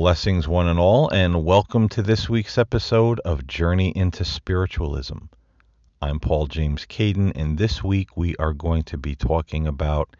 Blessings, 0.00 0.46
one 0.46 0.68
and 0.68 0.78
all, 0.78 1.08
and 1.08 1.44
welcome 1.44 1.88
to 1.88 2.02
this 2.02 2.28
week's 2.28 2.56
episode 2.56 3.18
of 3.24 3.48
Journey 3.48 3.92
into 3.96 4.24
Spiritualism. 4.24 5.18
I'm 6.00 6.20
Paul 6.20 6.46
James 6.46 6.86
Caiden, 6.86 7.32
and 7.34 7.58
this 7.58 7.82
week 7.82 8.16
we 8.16 8.36
are 8.36 8.52
going 8.52 8.84
to 8.84 8.96
be 8.96 9.16
talking 9.16 9.66
about 9.66 10.14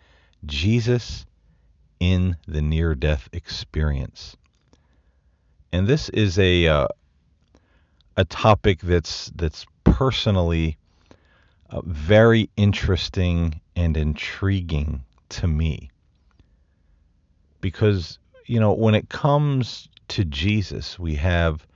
Jesus 0.45 1.27
in 2.01 2.37
the 2.49 2.61
near 2.61 2.97
death 2.97 3.29
experience. 3.33 4.37
And 5.71 5.87
this 5.87 6.09
is 6.09 6.41
a 6.41 6.67
uh, 6.67 6.89
a 8.17 8.25
topic 8.25 8.81
that's 8.81 9.31
that's 9.37 9.65
personally 9.85 10.77
uh, 11.71 11.83
very 11.85 12.51
interesting 12.57 13.61
and 13.77 13.97
intriguing 13.97 15.05
to 15.29 15.47
me 15.47 15.93
because 17.61 18.19
you 18.49 18.59
know, 18.59 18.73
when 18.73 18.95
it 18.95 19.11
comes 19.11 19.89
to 20.09 20.25
Jesus, 20.25 20.99
we 20.99 21.17
have 21.17 21.67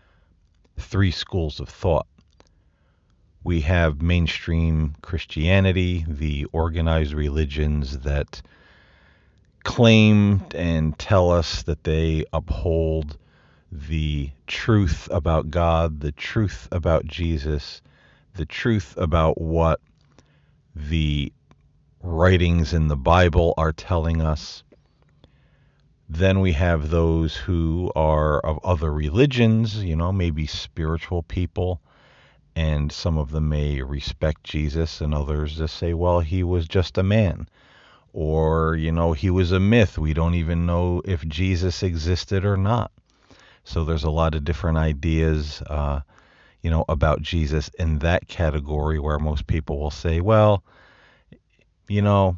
three 0.78 1.10
schools 1.10 1.60
of 1.60 1.68
thought. 1.68 2.06
We 3.44 3.60
have 3.60 4.00
mainstream 4.00 4.94
Christianity, 5.02 6.06
the 6.08 6.46
organized 6.52 7.12
religions 7.12 7.98
that 7.98 8.40
claim 9.64 10.42
and 10.54 10.98
tell 10.98 11.30
us 11.30 11.62
that 11.64 11.84
they 11.84 12.24
uphold 12.32 13.18
the 13.70 14.30
truth 14.46 15.08
about 15.10 15.50
God, 15.50 16.00
the 16.00 16.12
truth 16.12 16.68
about 16.72 17.04
Jesus, 17.04 17.82
the 18.34 18.46
truth 18.46 18.94
about 18.96 19.38
what 19.38 19.78
the 20.74 21.30
writings 22.02 22.72
in 22.72 22.88
the 22.88 22.96
Bible 22.96 23.52
are 23.58 23.72
telling 23.72 24.22
us. 24.22 24.62
Then 26.08 26.40
we 26.40 26.52
have 26.52 26.90
those 26.90 27.36
who 27.36 27.90
are 27.96 28.40
of 28.40 28.58
other 28.64 28.92
religions, 28.92 29.82
you 29.82 29.96
know, 29.96 30.12
maybe 30.12 30.46
spiritual 30.46 31.22
people, 31.22 31.80
and 32.54 32.92
some 32.92 33.16
of 33.16 33.30
them 33.30 33.48
may 33.48 33.80
respect 33.80 34.44
Jesus, 34.44 35.00
and 35.00 35.14
others 35.14 35.56
just 35.56 35.76
say, 35.76 35.94
well, 35.94 36.20
he 36.20 36.42
was 36.42 36.68
just 36.68 36.98
a 36.98 37.02
man. 37.02 37.48
Or, 38.12 38.76
you 38.76 38.92
know, 38.92 39.14
he 39.14 39.30
was 39.30 39.52
a 39.52 39.60
myth. 39.60 39.96
We 39.96 40.12
don't 40.12 40.34
even 40.34 40.66
know 40.66 41.00
if 41.04 41.26
Jesus 41.26 41.82
existed 41.82 42.44
or 42.44 42.58
not. 42.58 42.92
So 43.64 43.84
there's 43.84 44.04
a 44.04 44.10
lot 44.10 44.34
of 44.34 44.44
different 44.44 44.76
ideas, 44.76 45.62
uh, 45.62 46.00
you 46.60 46.70
know, 46.70 46.84
about 46.90 47.22
Jesus 47.22 47.70
in 47.78 48.00
that 48.00 48.28
category 48.28 48.98
where 48.98 49.18
most 49.18 49.46
people 49.46 49.78
will 49.78 49.90
say, 49.90 50.20
well, 50.20 50.62
you 51.88 52.02
know, 52.02 52.36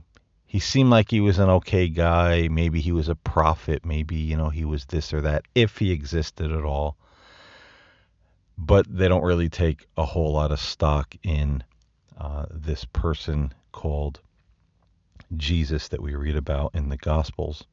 he 0.54 0.60
seemed 0.60 0.88
like 0.88 1.10
he 1.10 1.20
was 1.20 1.40
an 1.40 1.50
okay 1.50 1.88
guy. 1.88 2.46
Maybe 2.46 2.80
he 2.80 2.92
was 2.92 3.08
a 3.08 3.16
prophet. 3.16 3.84
Maybe, 3.84 4.14
you 4.14 4.36
know, 4.36 4.50
he 4.50 4.64
was 4.64 4.84
this 4.84 5.12
or 5.12 5.20
that, 5.22 5.46
if 5.52 5.78
he 5.78 5.90
existed 5.90 6.52
at 6.52 6.62
all. 6.62 6.96
But 8.56 8.86
they 8.88 9.08
don't 9.08 9.24
really 9.24 9.48
take 9.48 9.88
a 9.96 10.04
whole 10.04 10.32
lot 10.32 10.52
of 10.52 10.60
stock 10.60 11.16
in 11.24 11.64
uh, 12.16 12.46
this 12.52 12.84
person 12.84 13.52
called 13.72 14.20
Jesus 15.36 15.88
that 15.88 16.00
we 16.00 16.14
read 16.14 16.36
about 16.36 16.76
in 16.76 16.88
the 16.88 16.98
Gospels. 16.98 17.64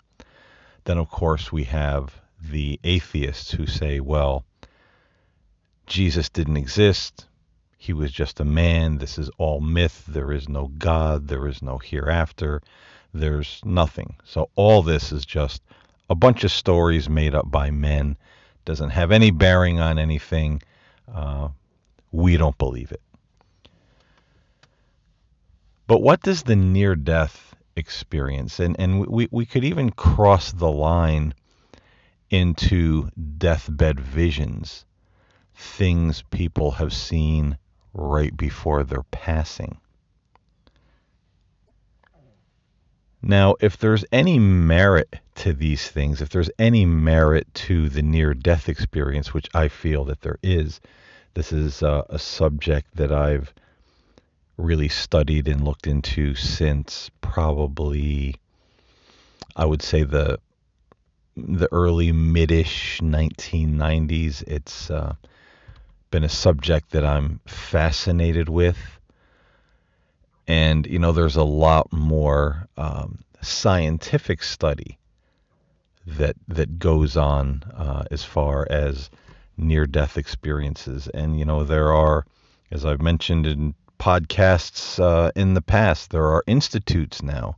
Then, 0.85 0.97
of 0.97 1.07
course, 1.07 1.51
we 1.51 1.65
have 1.65 2.19
the 2.41 2.79
atheists 2.83 3.51
who 3.51 3.67
say, 3.67 3.99
well, 3.99 4.43
Jesus 5.85 6.29
didn't 6.29 6.57
exist. 6.57 7.27
He 7.83 7.93
was 7.93 8.11
just 8.11 8.39
a 8.39 8.45
man. 8.45 8.99
This 8.99 9.17
is 9.17 9.31
all 9.39 9.59
myth. 9.59 10.03
There 10.07 10.31
is 10.31 10.47
no 10.47 10.67
God. 10.67 11.27
There 11.27 11.47
is 11.47 11.63
no 11.63 11.79
hereafter. 11.79 12.61
There's 13.11 13.59
nothing. 13.65 14.17
So 14.23 14.51
all 14.53 14.83
this 14.83 15.11
is 15.11 15.25
just 15.25 15.63
a 16.07 16.13
bunch 16.13 16.43
of 16.43 16.51
stories 16.51 17.09
made 17.09 17.33
up 17.33 17.49
by 17.49 17.71
men. 17.71 18.17
Doesn't 18.65 18.91
have 18.91 19.11
any 19.11 19.31
bearing 19.31 19.79
on 19.79 19.97
anything. 19.97 20.61
Uh, 21.11 21.47
we 22.11 22.37
don't 22.37 22.55
believe 22.59 22.91
it. 22.91 23.01
But 25.87 26.03
what 26.03 26.21
does 26.21 26.43
the 26.43 26.55
near 26.55 26.95
death 26.95 27.55
experience? 27.75 28.59
And, 28.59 28.79
and 28.79 29.07
we, 29.07 29.27
we 29.31 29.47
could 29.47 29.63
even 29.63 29.89
cross 29.89 30.51
the 30.51 30.71
line 30.71 31.33
into 32.29 33.09
deathbed 33.39 33.99
visions, 33.99 34.85
things 35.55 36.21
people 36.29 36.69
have 36.73 36.93
seen 36.93 37.57
right 37.93 38.35
before 38.35 38.83
their 38.83 39.03
passing. 39.03 39.77
Now, 43.21 43.55
if 43.59 43.77
there's 43.77 44.03
any 44.11 44.39
merit 44.39 45.19
to 45.35 45.53
these 45.53 45.87
things, 45.87 46.21
if 46.21 46.29
there's 46.29 46.49
any 46.57 46.85
merit 46.85 47.53
to 47.53 47.87
the 47.87 48.01
near 48.01 48.33
death 48.33 48.67
experience, 48.67 49.33
which 49.33 49.47
I 49.53 49.67
feel 49.67 50.05
that 50.05 50.21
there 50.21 50.39
is, 50.41 50.81
this 51.35 51.51
is 51.51 51.83
uh, 51.83 52.03
a 52.09 52.17
subject 52.17 52.95
that 52.95 53.11
I've 53.11 53.53
really 54.57 54.89
studied 54.89 55.47
and 55.47 55.63
looked 55.63 55.87
into 55.87 56.33
since 56.35 57.09
probably, 57.21 58.35
I 59.55 59.65
would 59.65 59.81
say, 59.81 60.03
the 60.03 60.39
the 61.37 61.69
early 61.71 62.11
midish 62.11 62.99
1990s. 63.01 64.43
It's 64.47 64.91
uh, 64.91 65.15
been 66.11 66.23
a 66.23 66.29
subject 66.29 66.91
that 66.91 67.05
I'm 67.05 67.39
fascinated 67.45 68.49
with. 68.49 68.77
And, 70.47 70.85
you 70.85 70.99
know, 70.99 71.11
there's 71.11 71.37
a 71.37 71.43
lot 71.43 71.91
more 71.91 72.67
um, 72.77 73.19
scientific 73.41 74.43
study 74.43 74.97
that 76.05 76.35
that 76.47 76.79
goes 76.79 77.15
on 77.15 77.63
uh, 77.75 78.03
as 78.11 78.23
far 78.23 78.67
as 78.69 79.09
near 79.57 79.85
death 79.85 80.17
experiences. 80.17 81.07
And, 81.13 81.39
you 81.39 81.45
know, 81.45 81.63
there 81.63 81.93
are, 81.93 82.25
as 82.71 82.85
I've 82.85 83.01
mentioned 83.01 83.47
in 83.47 83.75
podcasts 83.99 84.99
uh, 84.99 85.31
in 85.35 85.53
the 85.53 85.61
past, 85.61 86.09
there 86.09 86.25
are 86.25 86.43
institutes 86.47 87.21
now 87.21 87.55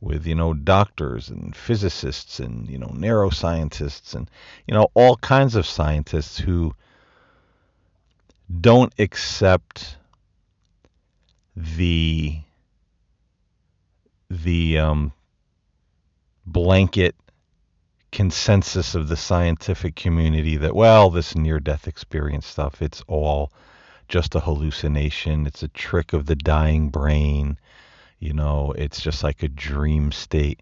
with 0.00 0.26
you 0.26 0.34
know 0.34 0.54
doctors 0.54 1.28
and 1.28 1.54
physicists 1.54 2.40
and 2.40 2.68
you 2.70 2.78
know 2.78 2.88
neuroscientists 2.88 4.14
and 4.14 4.30
you 4.66 4.72
know 4.72 4.88
all 4.94 5.16
kinds 5.16 5.54
of 5.54 5.66
scientists 5.66 6.38
who 6.38 6.74
don't 8.60 8.92
accept 8.98 9.96
the 11.56 12.40
the 14.28 14.78
um, 14.78 15.12
blanket 16.46 17.14
consensus 18.12 18.94
of 18.94 19.08
the 19.08 19.16
scientific 19.16 19.94
community 19.94 20.56
that 20.56 20.74
well 20.74 21.10
this 21.10 21.36
near 21.36 21.60
death 21.60 21.86
experience 21.86 22.46
stuff 22.46 22.82
it's 22.82 23.02
all 23.06 23.52
just 24.10 24.34
a 24.34 24.40
hallucination. 24.40 25.46
It's 25.46 25.62
a 25.62 25.68
trick 25.68 26.12
of 26.12 26.26
the 26.26 26.36
dying 26.36 26.90
brain. 26.90 27.56
You 28.18 28.34
know 28.34 28.74
it's 28.76 29.00
just 29.00 29.22
like 29.22 29.42
a 29.42 29.48
dream 29.48 30.12
state. 30.12 30.60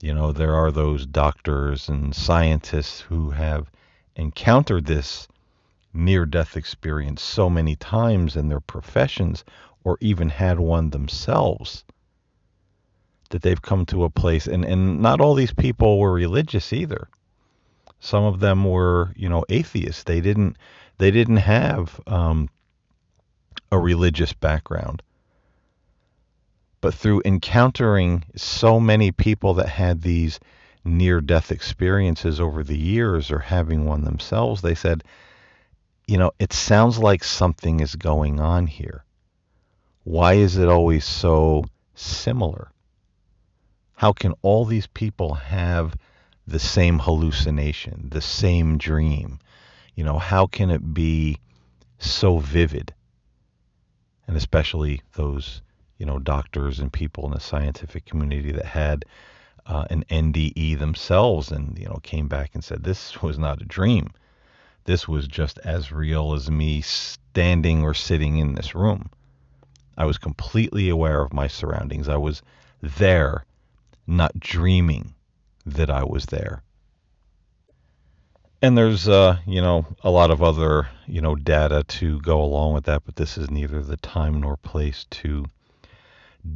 You 0.00 0.14
know 0.14 0.32
there 0.32 0.54
are 0.54 0.70
those 0.70 1.04
doctors 1.04 1.88
and 1.88 2.14
scientists 2.14 3.00
who 3.00 3.30
have 3.30 3.70
encountered 4.14 4.86
this 4.86 5.28
near 5.96 6.26
death 6.26 6.56
experience 6.56 7.22
so 7.22 7.48
many 7.48 7.76
times 7.76 8.36
in 8.36 8.48
their 8.48 8.60
professions 8.60 9.44
or 9.84 9.96
even 10.00 10.28
had 10.28 10.58
one 10.58 10.90
themselves 10.90 11.84
that 13.30 13.42
they've 13.42 13.62
come 13.62 13.84
to 13.86 14.04
a 14.04 14.10
place 14.10 14.46
and 14.46 14.64
and 14.64 15.00
not 15.00 15.20
all 15.20 15.34
these 15.34 15.52
people 15.52 15.98
were 15.98 16.12
religious 16.12 16.72
either. 16.72 17.08
Some 17.98 18.24
of 18.24 18.40
them 18.40 18.64
were 18.64 19.12
you 19.16 19.28
know 19.28 19.44
atheists. 19.48 20.04
They 20.04 20.20
didn't 20.20 20.56
they 20.98 21.10
didn't 21.10 21.38
have 21.38 22.00
um, 22.06 22.48
a 23.70 23.78
religious 23.78 24.32
background. 24.32 25.02
But 26.80 26.94
through 26.94 27.22
encountering 27.24 28.24
so 28.36 28.78
many 28.78 29.10
people 29.10 29.54
that 29.54 29.68
had 29.68 30.02
these 30.02 30.38
near 30.84 31.20
death 31.20 31.50
experiences 31.50 32.38
over 32.38 32.62
the 32.62 32.78
years 32.78 33.30
or 33.30 33.40
having 33.40 33.84
one 33.84 34.04
themselves 34.04 34.62
they 34.62 34.74
said 34.74 35.02
you 36.06 36.18
know, 36.18 36.30
it 36.38 36.52
sounds 36.52 36.98
like 36.98 37.24
something 37.24 37.80
is 37.80 37.96
going 37.96 38.38
on 38.38 38.66
here. 38.66 39.04
Why 40.04 40.34
is 40.34 40.56
it 40.56 40.68
always 40.68 41.04
so 41.04 41.64
similar? 41.94 42.70
How 43.94 44.12
can 44.12 44.34
all 44.42 44.64
these 44.64 44.86
people 44.86 45.34
have 45.34 45.96
the 46.46 46.60
same 46.60 47.00
hallucination, 47.00 48.08
the 48.10 48.20
same 48.20 48.78
dream? 48.78 49.40
You 49.96 50.04
know, 50.04 50.18
how 50.18 50.46
can 50.46 50.70
it 50.70 50.94
be 50.94 51.38
so 51.98 52.38
vivid? 52.38 52.94
And 54.28 54.36
especially 54.36 55.02
those, 55.14 55.60
you 55.98 56.06
know, 56.06 56.20
doctors 56.20 56.78
and 56.78 56.92
people 56.92 57.26
in 57.26 57.32
the 57.32 57.40
scientific 57.40 58.04
community 58.04 58.52
that 58.52 58.66
had 58.66 59.04
uh, 59.64 59.86
an 59.90 60.04
NDE 60.08 60.78
themselves 60.78 61.50
and, 61.50 61.76
you 61.76 61.86
know, 61.86 61.98
came 62.04 62.28
back 62.28 62.50
and 62.54 62.62
said, 62.62 62.84
this 62.84 63.20
was 63.22 63.38
not 63.40 63.60
a 63.60 63.64
dream 63.64 64.10
this 64.86 65.06
was 65.06 65.28
just 65.28 65.58
as 65.58 65.92
real 65.92 66.32
as 66.32 66.50
me 66.50 66.80
standing 66.80 67.82
or 67.82 67.92
sitting 67.92 68.38
in 68.38 68.54
this 68.54 68.74
room. 68.74 69.10
I 69.98 70.06
was 70.06 70.18
completely 70.18 70.88
aware 70.88 71.20
of 71.20 71.32
my 71.32 71.48
surroundings. 71.48 72.08
I 72.08 72.16
was 72.16 72.42
there, 72.80 73.44
not 74.06 74.38
dreaming 74.38 75.14
that 75.64 75.90
I 75.90 76.04
was 76.04 76.26
there. 76.26 76.62
And 78.62 78.76
there's, 78.76 79.06
uh, 79.06 79.38
you 79.46 79.60
know, 79.60 79.86
a 80.02 80.10
lot 80.10 80.30
of 80.30 80.42
other, 80.42 80.88
you 81.06 81.20
know, 81.20 81.34
data 81.34 81.84
to 81.84 82.20
go 82.20 82.42
along 82.42 82.74
with 82.74 82.84
that, 82.84 83.02
but 83.04 83.16
this 83.16 83.36
is 83.36 83.50
neither 83.50 83.82
the 83.82 83.98
time 83.98 84.40
nor 84.40 84.56
place 84.56 85.04
to 85.10 85.44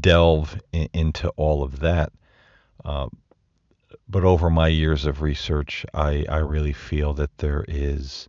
delve 0.00 0.60
in, 0.72 0.88
into 0.92 1.28
all 1.30 1.62
of 1.62 1.80
that. 1.80 2.12
Uh, 2.84 3.08
but 4.10 4.24
over 4.24 4.50
my 4.50 4.66
years 4.66 5.06
of 5.06 5.22
research, 5.22 5.86
I, 5.94 6.24
I 6.28 6.38
really 6.38 6.72
feel 6.72 7.14
that 7.14 7.38
there 7.38 7.64
is 7.68 8.28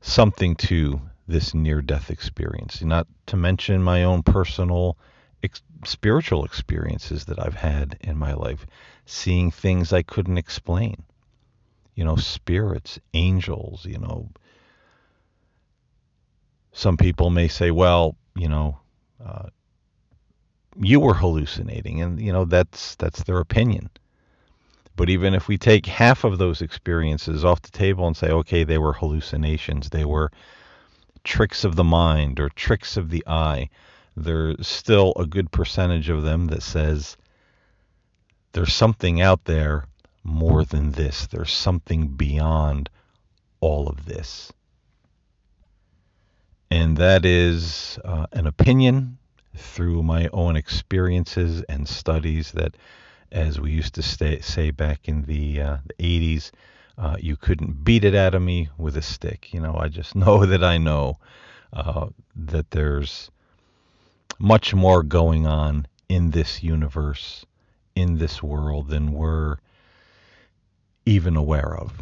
something 0.00 0.54
to 0.56 1.00
this 1.26 1.54
near 1.54 1.82
death 1.82 2.08
experience, 2.08 2.80
not 2.80 3.08
to 3.26 3.36
mention 3.36 3.82
my 3.82 4.04
own 4.04 4.22
personal 4.22 4.96
ex- 5.42 5.62
spiritual 5.84 6.44
experiences 6.44 7.24
that 7.24 7.40
I've 7.40 7.56
had 7.56 7.98
in 8.00 8.16
my 8.16 8.32
life, 8.32 8.64
seeing 9.06 9.50
things 9.50 9.92
I 9.92 10.02
couldn't 10.02 10.38
explain. 10.38 11.02
You 11.96 12.04
know, 12.04 12.16
spirits, 12.16 13.00
angels, 13.12 13.84
you 13.84 13.98
know. 13.98 14.28
Some 16.72 16.96
people 16.96 17.30
may 17.30 17.48
say, 17.48 17.72
well, 17.72 18.16
you 18.36 18.48
know, 18.48 18.78
uh, 19.24 19.48
you 20.80 21.00
were 21.00 21.14
hallucinating 21.14 22.00
and 22.00 22.20
you 22.20 22.32
know 22.32 22.44
that's 22.44 22.94
that's 22.94 23.24
their 23.24 23.40
opinion 23.40 23.90
but 25.00 25.10
even 25.10 25.34
if 25.34 25.48
we 25.48 25.58
take 25.58 25.86
half 25.86 26.22
of 26.24 26.38
those 26.38 26.62
experiences 26.62 27.44
off 27.44 27.62
the 27.62 27.70
table 27.70 28.06
and 28.06 28.16
say 28.16 28.28
okay 28.28 28.62
they 28.62 28.78
were 28.78 28.92
hallucinations 28.92 29.88
they 29.88 30.04
were 30.04 30.30
tricks 31.24 31.64
of 31.64 31.74
the 31.74 31.84
mind 31.84 32.38
or 32.38 32.48
tricks 32.50 32.96
of 32.96 33.10
the 33.10 33.24
eye 33.26 33.68
there's 34.16 34.68
still 34.68 35.12
a 35.16 35.26
good 35.26 35.50
percentage 35.50 36.08
of 36.08 36.22
them 36.22 36.46
that 36.46 36.62
says 36.62 37.16
there's 38.52 38.74
something 38.74 39.20
out 39.20 39.44
there 39.44 39.84
more 40.22 40.64
than 40.64 40.92
this. 40.92 41.26
There's 41.26 41.52
something 41.52 42.08
beyond 42.08 42.90
all 43.60 43.88
of 43.88 44.06
this. 44.06 44.52
And 46.70 46.96
that 46.96 47.24
is 47.24 47.98
uh, 48.04 48.26
an 48.32 48.46
opinion 48.46 49.18
through 49.56 50.02
my 50.02 50.28
own 50.32 50.56
experiences 50.56 51.62
and 51.68 51.88
studies 51.88 52.52
that, 52.52 52.76
as 53.32 53.60
we 53.60 53.70
used 53.70 53.94
to 53.94 54.02
stay, 54.02 54.40
say 54.40 54.70
back 54.70 55.08
in 55.08 55.22
the, 55.22 55.60
uh, 55.60 55.76
the 55.86 55.94
80s, 56.38 56.50
uh, 56.98 57.16
you 57.18 57.36
couldn't 57.36 57.84
beat 57.84 58.04
it 58.04 58.14
out 58.14 58.34
of 58.34 58.42
me 58.42 58.68
with 58.76 58.96
a 58.96 59.02
stick. 59.02 59.52
You 59.54 59.60
know, 59.60 59.76
I 59.76 59.88
just 59.88 60.14
know 60.16 60.44
that 60.46 60.62
I 60.64 60.78
know 60.78 61.18
uh, 61.72 62.08
that 62.36 62.70
there's 62.70 63.30
much 64.38 64.74
more 64.74 65.02
going 65.02 65.46
on 65.46 65.86
in 66.08 66.30
this 66.30 66.62
universe, 66.62 67.46
in 67.94 68.18
this 68.18 68.42
world, 68.42 68.88
than 68.88 69.12
we're 69.12 69.56
even 71.06 71.36
aware 71.36 71.76
of. 71.76 71.92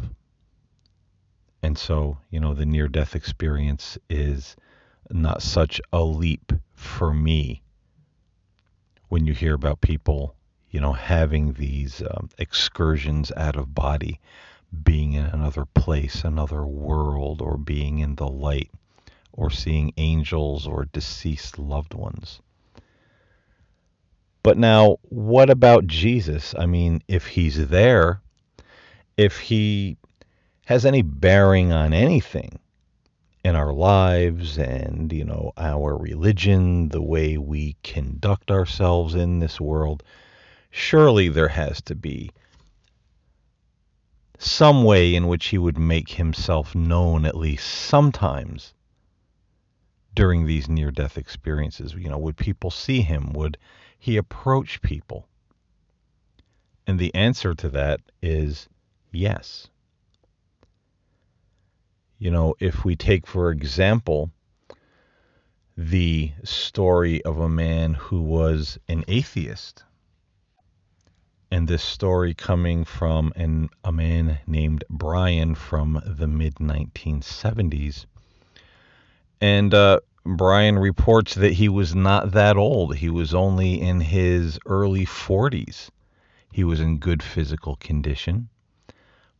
And 1.61 1.77
so, 1.77 2.17
you 2.29 2.39
know, 2.39 2.53
the 2.53 2.65
near 2.65 2.87
death 2.87 3.15
experience 3.15 3.97
is 4.09 4.55
not 5.09 5.41
such 5.41 5.81
a 5.91 6.01
leap 6.03 6.53
for 6.73 7.13
me 7.13 7.61
when 9.09 9.25
you 9.25 9.33
hear 9.33 9.55
about 9.55 9.81
people, 9.81 10.35
you 10.71 10.79
know, 10.79 10.93
having 10.93 11.53
these 11.53 12.01
um, 12.01 12.29
excursions 12.37 13.31
out 13.35 13.55
of 13.55 13.73
body, 13.73 14.19
being 14.83 15.13
in 15.13 15.25
another 15.25 15.65
place, 15.65 16.23
another 16.23 16.65
world, 16.65 17.41
or 17.41 17.57
being 17.57 17.99
in 17.99 18.15
the 18.15 18.27
light, 18.27 18.69
or 19.33 19.49
seeing 19.49 19.93
angels 19.97 20.67
or 20.67 20.85
deceased 20.85 21.57
loved 21.57 21.93
ones. 21.93 22.41
But 24.43 24.57
now, 24.57 24.97
what 25.03 25.49
about 25.49 25.87
Jesus? 25.87 26.55
I 26.57 26.65
mean, 26.65 27.01
if 27.07 27.27
he's 27.27 27.67
there, 27.67 28.21
if 29.17 29.39
he 29.39 29.97
has 30.65 30.85
any 30.85 31.01
bearing 31.01 31.71
on 31.71 31.93
anything, 31.93 32.59
in 33.43 33.55
our 33.55 33.71
lives 33.71 34.57
and, 34.57 35.11
you 35.13 35.23
know, 35.23 35.53
our 35.57 35.97
religion, 35.97 36.89
the 36.89 37.01
way 37.01 37.37
we 37.37 37.75
conduct 37.83 38.51
ourselves 38.51 39.15
in 39.15 39.39
this 39.39 39.59
world, 39.61 40.03
surely 40.69 41.29
there 41.29 41.49
has 41.49 41.81
to 41.81 41.95
be 41.95 42.31
some 44.37 44.83
way 44.83 45.15
in 45.15 45.27
which 45.27 45.47
he 45.47 45.57
would 45.57 45.77
make 45.77 46.09
himself 46.11 46.73
known 46.73 47.25
at 47.25 47.35
least 47.35 47.67
sometimes 47.67 48.73
during 50.15 50.45
these 50.45 50.69
near 50.69 50.91
death 50.91 51.17
experiences. 51.17 51.93
You 51.93 52.09
know, 52.09 52.17
would 52.17 52.37
people 52.37 52.71
see 52.71 53.01
him? 53.01 53.33
Would 53.33 53.57
he 53.97 54.17
approach 54.17 54.81
people? 54.81 55.27
And 56.87 56.97
the 56.97 57.13
answer 57.13 57.53
to 57.55 57.69
that 57.69 58.01
is 58.21 58.67
yes. 59.11 59.69
You 62.17 62.31
know, 62.31 62.55
if 62.59 62.83
we 62.83 62.95
take, 62.95 63.27
for 63.27 63.51
example, 63.51 64.31
the 65.77 66.31
story 66.43 67.23
of 67.23 67.39
a 67.39 67.47
man 67.47 67.93
who 67.93 68.21
was 68.21 68.77
an 68.87 69.05
atheist, 69.07 69.83
and 71.51 71.67
this 71.67 71.83
story 71.83 72.33
coming 72.33 72.85
from 72.85 73.33
an, 73.35 73.69
a 73.83 73.91
man 73.91 74.39
named 74.45 74.83
Brian 74.89 75.55
from 75.55 76.01
the 76.05 76.27
mid 76.27 76.55
1970s. 76.55 78.05
And 79.41 79.73
uh, 79.73 79.99
Brian 80.25 80.77
reports 80.77 81.33
that 81.35 81.53
he 81.53 81.69
was 81.69 81.95
not 81.95 82.33
that 82.33 82.55
old. 82.55 82.95
He 82.97 83.09
was 83.09 83.33
only 83.33 83.81
in 83.81 84.01
his 84.01 84.59
early 84.65 85.05
40s. 85.05 85.89
He 86.51 86.63
was 86.63 86.79
in 86.79 86.99
good 86.99 87.23
physical 87.23 87.77
condition. 87.77 88.49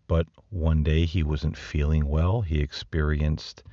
But 0.07 0.25
one 0.49 0.81
day 0.81 1.05
he 1.05 1.21
wasn't 1.21 1.57
feeling 1.57 2.07
well. 2.07 2.41
He 2.41 2.59
experienced 2.59 3.63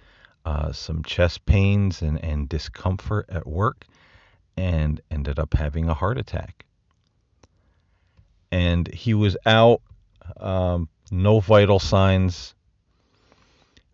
uh, 0.45 0.73
some 0.73 1.03
chest 1.03 1.47
pains 1.47 2.03
and, 2.03 2.23
and 2.23 2.49
discomfort 2.49 3.27
at 3.31 3.47
work 3.47 3.87
and 4.59 5.01
ended 5.11 5.39
up 5.39 5.55
having 5.55 5.89
a 5.89 5.95
heart 5.95 6.19
attack. 6.19 6.66
And 8.51 8.87
he 8.89 9.15
was 9.15 9.37
out, 9.45 9.83
um, 10.39 10.89
no 11.11 11.41
vital 11.41 11.79
signs, 11.79 12.55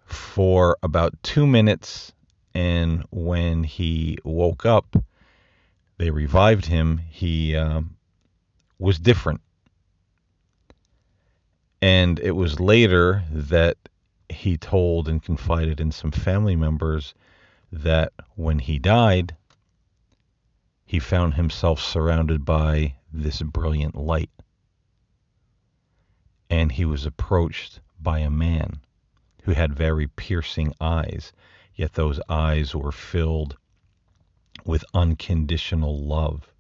for 0.04 0.76
about 0.82 1.14
two 1.23 1.47
minutes. 1.47 2.12
And 2.54 3.04
when 3.11 3.64
he 3.64 4.18
woke 4.25 4.66
up, 4.66 4.97
they 5.97 6.11
revived 6.11 6.66
him. 6.66 6.99
He 6.99 7.56
um, 7.56 7.97
was 8.78 8.99
different 8.99 9.40
and 11.82 12.21
it 12.21 12.30
was 12.30 12.61
later 12.61 13.25
that 13.28 13.76
he 14.28 14.56
told 14.56 15.09
and 15.09 15.21
confided 15.21 15.80
in 15.80 15.90
some 15.90 16.12
family 16.12 16.54
members 16.54 17.12
that 17.73 18.12
when 18.37 18.61
he 18.61 18.78
died, 18.78 19.37
he 20.87 21.00
found 21.00 21.35
himself 21.35 21.82
surrounded 21.82 22.44
by 22.44 22.94
this 23.12 23.42
brilliant 23.42 23.97
light. 23.97 24.30
He 26.73 26.87
was 26.87 27.05
approached 27.05 27.81
by 28.00 28.21
a 28.21 28.31
man 28.31 28.81
who 29.43 29.52
had 29.52 29.75
very 29.75 30.07
piercing 30.07 30.73
eyes, 30.81 31.33
yet 31.75 31.93
those 31.93 32.19
eyes 32.29 32.75
were 32.75 32.93
filled 32.93 33.59
with 34.64 34.85
unconditional 34.95 36.02
love. 36.02 36.52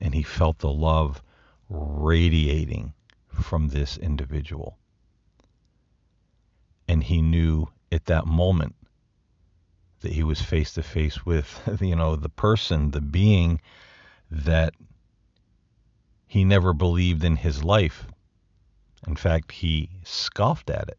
And 0.00 0.14
he 0.14 0.22
felt 0.22 0.58
the 0.58 0.72
love 0.72 1.22
radiating 1.70 2.92
from 3.28 3.68
this 3.68 3.96
individual. 3.96 4.76
And 6.86 7.02
he 7.02 7.22
knew 7.22 7.68
at 7.90 8.04
that 8.06 8.26
moment 8.26 8.76
that 10.00 10.12
he 10.12 10.22
was 10.22 10.42
face 10.42 10.74
to 10.74 10.82
face 10.82 11.24
with, 11.24 11.62
you 11.80 11.96
know, 11.96 12.14
the 12.14 12.28
person, 12.28 12.90
the 12.90 13.00
being 13.00 13.60
that 14.30 14.74
he 16.26 16.44
never 16.44 16.74
believed 16.74 17.24
in 17.24 17.36
his 17.36 17.64
life. 17.64 18.06
In 19.06 19.16
fact, 19.16 19.52
he 19.52 19.90
scoffed 20.02 20.70
at 20.70 20.88
it. 20.88 20.98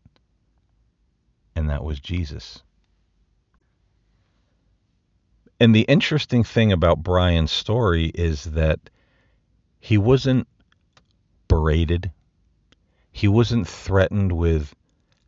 And 1.55 1.69
that 1.69 1.83
was 1.83 1.99
Jesus. 1.99 2.61
And 5.59 5.73
the 5.73 5.81
interesting 5.81 6.43
thing 6.43 6.71
about 6.71 7.03
Brian's 7.03 7.51
story 7.51 8.11
is 8.13 8.43
that 8.43 8.79
he 9.79 9.97
wasn't 9.97 10.47
berated. 11.47 12.11
He 13.11 13.27
wasn't 13.27 13.67
threatened 13.67 14.33
with 14.33 14.75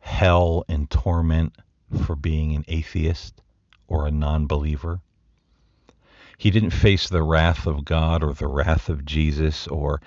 hell 0.00 0.64
and 0.68 0.90
torment 0.90 1.56
for 2.04 2.14
being 2.14 2.54
an 2.54 2.64
atheist 2.68 3.40
or 3.86 4.06
a 4.06 4.10
non 4.10 4.46
believer. 4.46 5.00
He 6.36 6.50
didn't 6.50 6.70
face 6.70 7.08
the 7.08 7.22
wrath 7.22 7.66
of 7.66 7.84
God 7.84 8.22
or 8.22 8.34
the 8.34 8.46
wrath 8.46 8.88
of 8.88 9.04
Jesus 9.04 9.66
or 9.66 10.00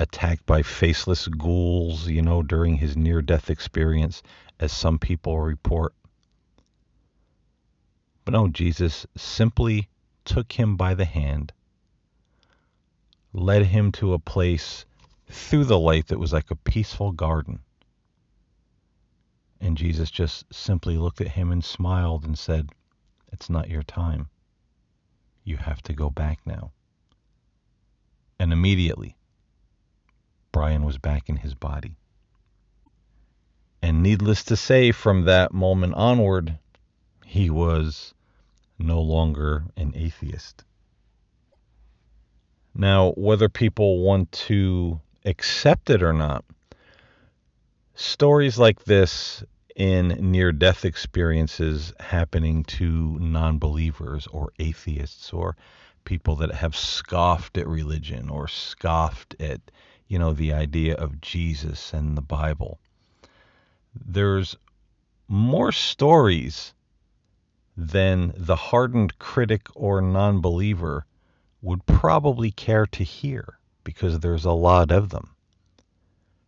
attacked 0.00 0.46
by 0.46 0.62
faceless 0.62 1.26
ghouls, 1.26 2.08
you 2.08 2.22
know, 2.22 2.42
during 2.42 2.76
his 2.76 2.96
near 2.96 3.20
death 3.20 3.50
experience, 3.50 4.22
as 4.60 4.72
some 4.72 4.98
people 4.98 5.40
report. 5.40 5.94
But 8.24 8.32
no, 8.32 8.48
Jesus 8.48 9.06
simply 9.16 9.88
took 10.24 10.52
him 10.52 10.76
by 10.76 10.94
the 10.94 11.04
hand, 11.04 11.52
led 13.32 13.66
him 13.66 13.90
to 13.92 14.12
a 14.12 14.18
place 14.18 14.84
through 15.28 15.64
the 15.64 15.78
light 15.78 16.08
that 16.08 16.18
was 16.18 16.32
like 16.32 16.50
a 16.50 16.56
peaceful 16.56 17.12
garden. 17.12 17.60
And 19.60 19.76
Jesus 19.76 20.10
just 20.10 20.52
simply 20.54 20.96
looked 20.96 21.20
at 21.20 21.28
him 21.28 21.50
and 21.50 21.64
smiled 21.64 22.24
and 22.24 22.38
said, 22.38 22.70
It's 23.32 23.50
not 23.50 23.68
your 23.68 23.82
time. 23.82 24.28
You 25.42 25.56
have 25.56 25.82
to 25.82 25.92
go 25.92 26.10
back 26.10 26.38
now. 26.46 26.72
And 28.38 28.52
immediately, 28.52 29.16
Brian 30.52 30.84
was 30.84 30.98
back 30.98 31.28
in 31.28 31.36
his 31.36 31.54
body. 31.54 31.96
And 33.82 34.02
needless 34.02 34.44
to 34.44 34.56
say, 34.56 34.92
from 34.92 35.24
that 35.24 35.52
moment 35.52 35.94
onward, 35.94 36.58
he 37.24 37.50
was 37.50 38.14
no 38.78 39.00
longer 39.00 39.64
an 39.76 39.92
atheist. 39.94 40.64
Now, 42.74 43.12
whether 43.12 43.48
people 43.48 44.00
want 44.02 44.30
to 44.32 45.00
accept 45.24 45.90
it 45.90 46.02
or 46.02 46.12
not, 46.12 46.44
stories 47.94 48.58
like 48.58 48.84
this 48.84 49.42
in 49.74 50.08
near 50.30 50.52
death 50.52 50.84
experiences 50.84 51.92
happening 52.00 52.64
to 52.64 53.18
non 53.20 53.58
believers 53.58 54.26
or 54.28 54.52
atheists 54.58 55.32
or 55.32 55.56
people 56.04 56.36
that 56.36 56.52
have 56.52 56.74
scoffed 56.74 57.58
at 57.58 57.68
religion 57.68 58.28
or 58.28 58.48
scoffed 58.48 59.36
at, 59.40 59.60
you 60.08 60.18
know, 60.18 60.32
the 60.32 60.52
idea 60.52 60.94
of 60.94 61.20
Jesus 61.20 61.92
and 61.92 62.16
the 62.16 62.22
Bible. 62.22 62.80
There's 63.94 64.56
more 65.28 65.70
stories 65.70 66.72
than 67.76 68.32
the 68.36 68.56
hardened 68.56 69.18
critic 69.18 69.68
or 69.74 70.00
non 70.00 70.40
believer 70.40 71.06
would 71.60 71.84
probably 71.86 72.50
care 72.50 72.86
to 72.86 73.04
hear 73.04 73.58
because 73.84 74.20
there's 74.20 74.44
a 74.44 74.52
lot 74.52 74.90
of 74.90 75.10
them 75.10 75.34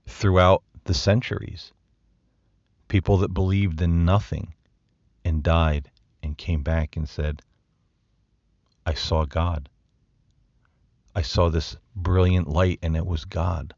throughout 0.06 0.62
the 0.84 0.94
centuries. 0.94 1.72
People 2.88 3.18
that 3.18 3.34
believed 3.34 3.80
in 3.80 4.04
nothing 4.04 4.54
and 5.24 5.42
died 5.42 5.90
and 6.22 6.36
came 6.36 6.62
back 6.62 6.96
and 6.96 7.08
said, 7.08 7.42
I 8.86 8.94
saw 8.94 9.24
God. 9.24 9.68
I 11.14 11.22
saw 11.22 11.48
this 11.48 11.76
brilliant 12.02 12.48
light 12.48 12.78
and 12.82 12.96
it 12.96 13.06
was 13.06 13.24
God. 13.24 13.74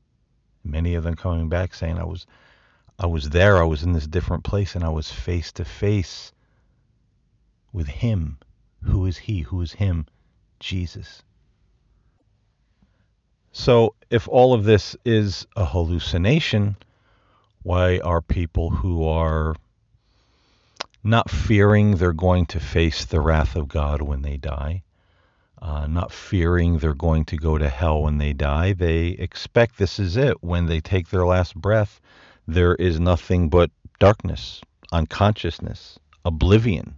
Many 0.65 0.95
of 0.95 1.05
them 1.05 1.17
coming 1.17 1.49
back 1.49 1.75
saying 1.75 1.99
I 1.99 2.05
was 2.05 2.27
I 2.99 3.07
was 3.07 3.31
there, 3.31 3.59
I 3.59 3.65
was 3.65 3.83
in 3.83 3.93
this 3.93 4.07
different 4.07 4.45
place 4.45 4.75
and 4.75 4.85
I 4.85 4.91
was 4.91 5.11
face 5.11 5.51
to 5.53 5.65
face 5.65 6.33
with 7.73 7.89
him. 7.89 8.39
Who 8.83 9.07
is 9.07 9.19
he? 9.19 9.41
Who 9.41 9.61
is 9.61 9.73
him? 9.73 10.07
Jesus. 10.61 11.23
So, 13.53 13.95
if 14.09 14.29
all 14.29 14.55
of 14.55 14.65
this 14.65 14.97
is 15.05 15.47
a 15.57 15.65
hallucination, 15.65 16.77
why 17.63 17.99
are 17.99 18.23
people 18.23 18.71
who 18.71 19.07
are 19.07 19.55
not 21.05 21.31
fearing 21.31 21.97
they're 21.97 22.13
going 22.13 22.47
to 22.47 22.61
face 22.61 23.05
the 23.05 23.21
wrath 23.21 23.57
of 23.57 23.69
God 23.69 24.01
when 24.01 24.23
they 24.23 24.37
die, 24.37 24.83
uh, 25.63 25.87
not 25.87 26.11
fearing 26.11 26.79
they're 26.79 26.93
going 26.93 27.25
to 27.25 27.37
go 27.37 27.57
to 27.57 27.69
hell 27.69 28.03
when 28.03 28.19
they 28.19 28.33
die, 28.33 28.73
they 28.73 29.11
expect 29.11 29.79
this 29.79 30.01
is 30.01 30.17
it. 30.17 30.43
When 30.43 30.67
they 30.67 30.81
take 30.81 31.09
their 31.09 31.25
last 31.25 31.55
breath, 31.55 32.01
there 32.49 32.75
is 32.75 32.99
nothing 32.99 33.49
but 33.49 33.71
darkness, 34.01 34.61
unconsciousness, 34.91 36.01
oblivion. 36.25 36.97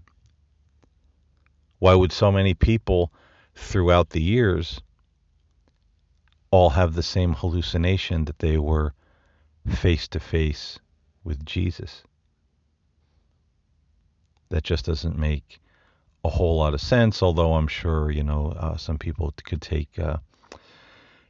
Why 1.78 1.94
would 1.94 2.10
so 2.10 2.32
many 2.32 2.54
people 2.54 3.12
throughout 3.54 4.10
the 4.10 4.22
years 4.22 4.80
all 6.50 6.70
have 6.70 6.94
the 6.94 7.02
same 7.02 7.34
hallucination 7.34 8.24
that 8.24 8.38
they 8.38 8.56
were 8.56 8.94
face 9.68 10.08
to 10.08 10.20
face 10.20 10.78
with 11.22 11.44
Jesus? 11.44 12.02
That 14.48 14.64
just 14.64 14.86
doesn't 14.86 15.18
make 15.18 15.60
a 16.24 16.30
whole 16.30 16.56
lot 16.56 16.74
of 16.74 16.80
sense, 16.80 17.22
although 17.22 17.54
I'm 17.54 17.68
sure, 17.68 18.10
you 18.10 18.22
know, 18.22 18.54
uh, 18.58 18.76
some 18.76 18.98
people 18.98 19.32
could 19.44 19.60
take, 19.60 19.98
uh, 19.98 20.16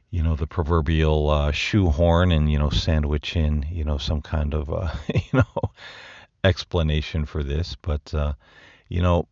you 0.09 0.23
know, 0.23 0.35
the 0.35 0.47
proverbial 0.47 1.29
uh, 1.29 1.51
shoehorn 1.51 2.31
and, 2.31 2.49
you 2.49 2.57
know, 2.57 2.69
sandwich 2.69 3.35
in, 3.35 3.65
you 3.69 3.83
know, 3.83 3.97
some 3.97 4.21
kind 4.21 4.53
of, 4.53 4.71
uh, 4.71 4.89
you 5.13 5.21
know, 5.33 5.71
explanation 6.43 7.25
for 7.25 7.43
this. 7.43 7.75
But, 7.81 8.13
uh, 8.13 8.33
you 8.87 9.01
know, 9.01 9.27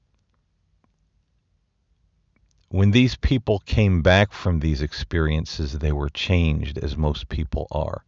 when 2.67 2.91
these 2.91 3.15
people 3.15 3.59
came 3.59 4.01
back 4.01 4.33
from 4.33 4.59
these 4.59 4.81
experiences, 4.81 5.79
they 5.79 5.91
were 5.93 6.09
changed, 6.09 6.77
as 6.77 6.97
most 6.97 7.29
people 7.29 7.67
are. 7.71 8.03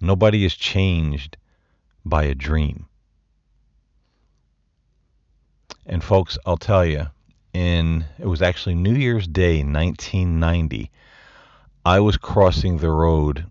Nobody 0.00 0.44
is 0.44 0.56
changed 0.56 1.36
by 2.04 2.24
a 2.24 2.34
dream. 2.34 2.86
And 5.86 6.02
folks, 6.02 6.38
I'll 6.46 6.56
tell 6.56 6.84
you, 6.84 7.08
in 7.52 8.04
it 8.18 8.26
was 8.26 8.42
actually 8.42 8.76
New 8.76 8.94
Year's 8.94 9.26
Day 9.26 9.62
1990, 9.62 10.90
I 11.84 12.00
was 12.00 12.16
crossing 12.16 12.78
the 12.78 12.90
road 12.90 13.46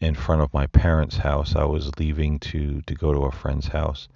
in 0.00 0.14
front 0.14 0.42
of 0.42 0.52
my 0.52 0.66
parents' 0.66 1.16
house. 1.16 1.54
I 1.54 1.64
was 1.64 1.90
leaving 1.98 2.38
to 2.40 2.82
to 2.82 2.94
go 2.94 3.12
to 3.12 3.24
a 3.24 3.32
friend's 3.32 3.68
house 3.68 4.08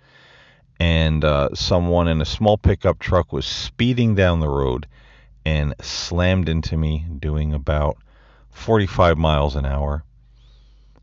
and 0.80 1.26
uh, 1.26 1.50
someone 1.52 2.08
in 2.08 2.22
a 2.22 2.24
small 2.24 2.56
pickup 2.56 2.98
truck 2.98 3.34
was 3.34 3.44
speeding 3.44 4.14
down 4.14 4.40
the 4.40 4.48
road 4.48 4.86
and 5.44 5.74
slammed 5.82 6.48
into 6.48 6.76
me, 6.76 7.06
doing 7.18 7.52
about 7.52 7.98
45 8.50 9.18
miles 9.18 9.56
an 9.56 9.66
hour. 9.66 10.02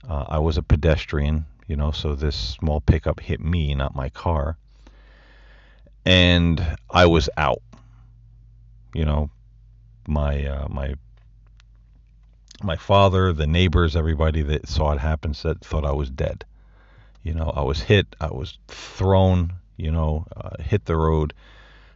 Uh, 0.09 0.25
I 0.27 0.39
was 0.39 0.57
a 0.57 0.63
pedestrian, 0.63 1.45
you 1.67 1.75
know, 1.75 1.91
so 1.91 2.15
this 2.15 2.35
small 2.35 2.81
pickup 2.81 3.19
hit 3.19 3.39
me, 3.39 3.75
not 3.75 3.95
my 3.95 4.09
car. 4.09 4.57
And 6.07 6.65
I 6.89 7.05
was 7.07 7.29
out. 7.35 7.61
You 8.93 9.03
know, 9.03 9.29
my 10.07 10.45
uh, 10.45 10.69
my 10.69 10.95
my 12.63 12.77
father, 12.77 13.33
the 13.33 13.45
neighbors, 13.45 13.93
everybody 13.93 14.41
that 14.41 14.69
saw 14.69 14.93
it 14.93 14.99
happen 14.99 15.33
said 15.33 15.59
thought 15.59 15.83
I 15.83 15.91
was 15.91 16.09
dead. 16.09 16.45
You 17.23 17.33
know, 17.33 17.51
I 17.53 17.61
was 17.61 17.81
hit, 17.81 18.15
I 18.21 18.27
was 18.27 18.57
thrown, 18.69 19.51
you 19.75 19.91
know, 19.91 20.25
uh, 20.33 20.63
hit 20.63 20.85
the 20.85 20.95
road. 20.95 21.33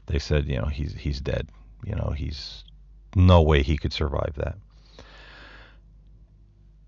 They 0.08 0.20
said, 0.20 0.46
you 0.46 0.58
know, 0.58 0.66
he's 0.66 0.94
he's 0.94 1.22
dead. 1.22 1.48
You 1.86 1.96
know, 1.96 2.14
he's 2.14 2.66
no 3.16 3.42
way 3.42 3.64
he 3.64 3.78
could 3.78 3.94
survive 3.94 4.34
that. 4.36 4.58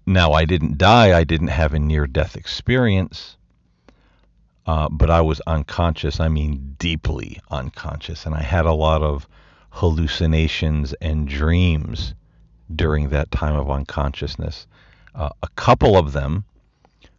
Now, 0.06 0.34
I 0.34 0.44
didn't 0.44 0.78
die. 0.78 1.18
I 1.18 1.24
didn't 1.24 1.48
have 1.48 1.74
a 1.74 1.80
near 1.80 2.06
death 2.06 2.36
experience. 2.36 3.38
Uh, 4.66 4.88
but 4.90 5.10
I 5.10 5.22
was 5.22 5.42
unconscious. 5.42 6.20
I 6.20 6.30
mean, 6.30 6.76
deeply 6.80 7.42
unconscious. 7.52 8.26
And 8.26 8.34
I 8.34 8.42
had 8.42 8.66
a 8.66 8.74
lot 8.74 9.02
of 9.02 9.28
hallucinations 9.72 10.94
and 10.94 11.28
dreams 11.28 12.14
during 12.74 13.10
that 13.10 13.32
time 13.32 13.56
of 13.56 13.70
unconsciousness. 13.70 14.68
Uh, 15.14 15.30
a 15.42 15.48
couple 15.56 15.98
of 15.98 16.14
them, 16.14 16.46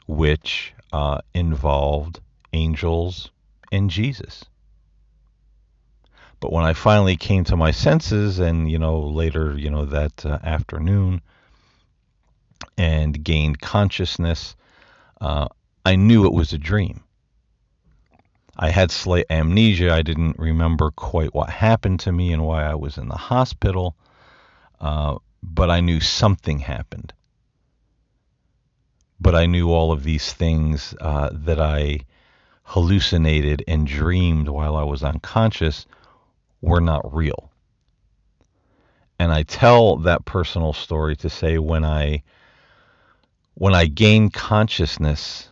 which 0.07 0.73
uh, 0.93 1.19
involved 1.35 2.21
angels 2.53 3.31
and 3.71 3.91
Jesus. 3.91 4.45
But 6.41 6.53
when 6.53 6.65
I 6.65 6.73
finally 6.73 7.17
came 7.17 7.45
to 7.45 7.57
my 7.57 7.71
senses, 7.71 8.39
and 8.39 8.71
you 8.71 8.79
know 8.79 9.01
later, 9.01 9.57
you 9.57 9.71
know 9.71 9.87
that 9.87 10.27
uh, 10.27 10.39
afternoon, 10.43 11.23
and 12.77 13.23
gained 13.23 13.61
consciousness, 13.61 14.55
uh, 15.21 15.49
I 15.87 15.97
knew 15.97 16.27
it 16.27 16.33
was 16.33 16.53
a 16.53 16.59
dream. 16.59 17.04
I 18.57 18.71
had 18.71 18.91
slight 18.91 19.27
amnesia. 19.31 19.93
I 19.93 20.03
didn't 20.03 20.39
remember 20.39 20.91
quite 20.91 21.35
what 21.35 21.51
happened 21.51 22.01
to 22.01 22.13
me 22.13 22.33
and 22.33 22.45
why 22.45 22.65
I 22.65 22.75
was 22.75 22.99
in 22.99 23.09
the 23.09 23.17
hospital, 23.17 23.97
uh, 24.81 25.17
but 25.43 25.71
I 25.71 25.81
knew 25.81 26.01
something 26.01 26.61
happened 26.61 27.13
but 29.21 29.35
I 29.35 29.47
knew 29.47 29.71
all 29.71 29.93
of 29.93 30.05
these 30.05 30.33
things 30.35 30.95
uh, 31.01 31.31
that 31.33 31.61
I 31.61 32.01
hallucinated 32.65 33.65
and 33.67 33.87
dreamed 33.87 34.49
while 34.49 34.77
I 34.77 34.83
was 34.83 35.03
unconscious 35.03 35.87
were 36.61 36.81
not 36.81 37.15
real. 37.15 37.51
And 39.19 39.33
I 39.33 39.43
tell 39.43 39.97
that 39.99 40.27
personal 40.27 40.75
story 40.75 41.17
to 41.17 41.31
say 41.31 41.59
when 41.59 41.85
I 41.85 42.23
when 43.55 43.75
I 43.75 43.87
gained 43.87 44.33
consciousness, 44.35 45.49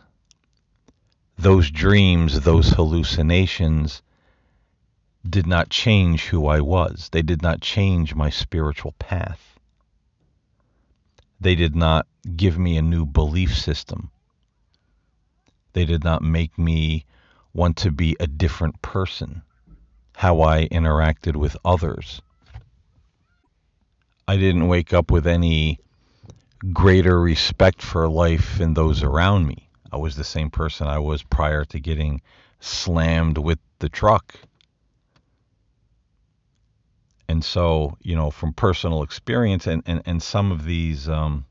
those 1.37 1.71
dreams, 1.71 2.41
those 2.41 2.69
hallucinations 2.69 4.01
did 5.27 5.47
not 5.47 5.69
change 5.69 6.25
who 6.25 6.47
I 6.47 6.61
was. 6.61 7.09
They 7.11 7.21
did 7.21 7.41
not 7.41 7.61
change 7.61 8.13
my 8.13 8.29
spiritual 8.29 8.93
path. 8.93 9.57
They 11.39 11.55
did 11.55 11.75
not 11.75 12.07
give 12.35 12.57
me 12.57 12.77
a 12.77 12.81
new 12.81 13.05
belief 13.05 13.57
system. 13.57 14.11
They 15.73 15.85
did 15.85 16.03
not 16.03 16.21
make 16.21 16.57
me 16.57 17.05
want 17.53 17.77
to 17.77 17.91
be 17.91 18.15
a 18.19 18.27
different 18.27 18.81
person, 18.81 19.41
how 20.15 20.41
I 20.41 20.67
interacted 20.69 21.35
with 21.35 21.57
others. 21.65 22.21
I 24.27 24.37
didn't 24.37 24.67
wake 24.67 24.93
up 24.93 25.11
with 25.11 25.27
any 25.27 25.79
greater 26.71 27.19
respect 27.19 27.81
for 27.81 28.07
life 28.07 28.59
and 28.59 28.75
those 28.75 29.03
around 29.03 29.47
me. 29.47 29.69
I 29.93 29.97
was 29.97 30.15
the 30.15 30.23
same 30.23 30.49
person 30.49 30.87
I 30.87 30.97
was 30.97 31.21
prior 31.21 31.65
to 31.65 31.79
getting 31.79 32.21
slammed 32.59 33.37
with 33.37 33.59
the 33.77 33.89
truck. 33.89 34.33
And 37.29 37.45
so, 37.45 37.95
you 38.01 38.15
know, 38.15 38.31
from 38.31 38.53
personal 38.53 39.03
experience 39.03 39.67
and, 39.67 39.83
and, 39.85 40.01
and 40.07 40.23
some 40.23 40.51
of 40.51 40.65
these 40.65 41.07
um, 41.07 41.45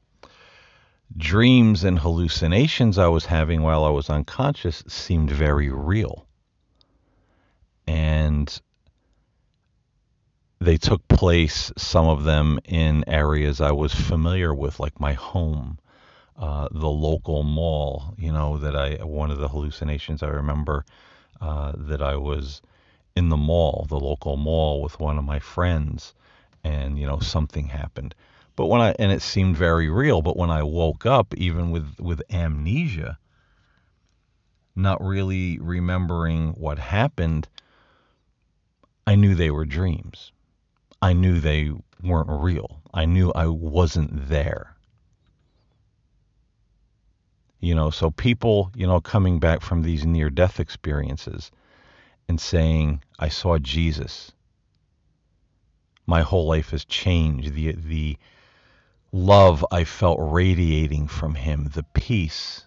dreams 1.16 1.84
and 1.84 2.00
hallucinations 2.00 2.98
I 2.98 3.06
was 3.06 3.26
having 3.26 3.62
while 3.62 3.84
I 3.84 3.90
was 3.90 4.10
unconscious 4.10 4.82
seemed 4.88 5.30
very 5.30 5.70
real. 5.70 6.26
And 7.86 8.60
they 10.60 10.78
took 10.78 11.06
place, 11.06 11.70
some 11.76 12.08
of 12.08 12.24
them 12.24 12.58
in 12.64 13.04
areas 13.08 13.60
I 13.60 13.70
was 13.70 13.94
familiar 13.94 14.52
with, 14.52 14.80
like 14.80 14.98
my 14.98 15.12
home, 15.12 15.78
uh, 16.42 16.68
the 16.70 16.90
local 16.90 17.42
mall. 17.42 18.14
You 18.18 18.32
know, 18.32 18.58
that 18.58 18.76
I, 18.76 18.96
one 19.02 19.30
of 19.30 19.38
the 19.38 19.48
hallucinations 19.48 20.22
I 20.22 20.28
remember 20.28 20.84
uh, 21.40 21.72
that 21.76 22.02
I 22.02 22.16
was 22.16 22.60
in 23.16 23.28
the 23.28 23.36
mall, 23.36 23.86
the 23.88 24.00
local 24.00 24.36
mall, 24.36 24.82
with 24.82 24.98
one 25.00 25.18
of 25.18 25.24
my 25.24 25.38
friends, 25.38 26.14
and, 26.64 26.98
you 26.98 27.06
know, 27.06 27.20
something 27.20 27.66
happened. 27.66 28.14
But 28.56 28.66
when 28.66 28.80
I, 28.80 28.94
and 28.98 29.12
it 29.12 29.22
seemed 29.22 29.56
very 29.56 29.88
real, 29.88 30.22
but 30.22 30.36
when 30.36 30.50
I 30.50 30.62
woke 30.62 31.06
up, 31.06 31.34
even 31.34 31.70
with, 31.70 32.00
with 32.00 32.22
amnesia, 32.30 33.18
not 34.74 35.02
really 35.02 35.58
remembering 35.58 36.50
what 36.50 36.78
happened, 36.78 37.48
I 39.06 39.14
knew 39.14 39.34
they 39.34 39.50
were 39.50 39.64
dreams. 39.66 40.32
I 41.02 41.12
knew 41.12 41.40
they 41.40 41.72
weren't 42.02 42.30
real. 42.30 42.80
I 42.94 43.04
knew 43.04 43.32
I 43.32 43.46
wasn't 43.46 44.28
there. 44.28 44.71
You 47.62 47.76
know, 47.76 47.90
so 47.90 48.10
people, 48.10 48.72
you 48.74 48.88
know, 48.88 49.00
coming 49.00 49.38
back 49.38 49.60
from 49.62 49.82
these 49.82 50.04
near 50.04 50.30
death 50.30 50.58
experiences 50.58 51.52
and 52.28 52.40
saying, 52.40 53.04
I 53.20 53.28
saw 53.28 53.56
Jesus. 53.56 54.32
My 56.04 56.22
whole 56.22 56.48
life 56.48 56.70
has 56.70 56.84
changed. 56.84 57.54
The 57.54 57.72
the 57.72 58.18
love 59.12 59.64
I 59.70 59.84
felt 59.84 60.18
radiating 60.20 61.06
from 61.06 61.36
him, 61.36 61.70
the 61.72 61.84
peace, 61.84 62.66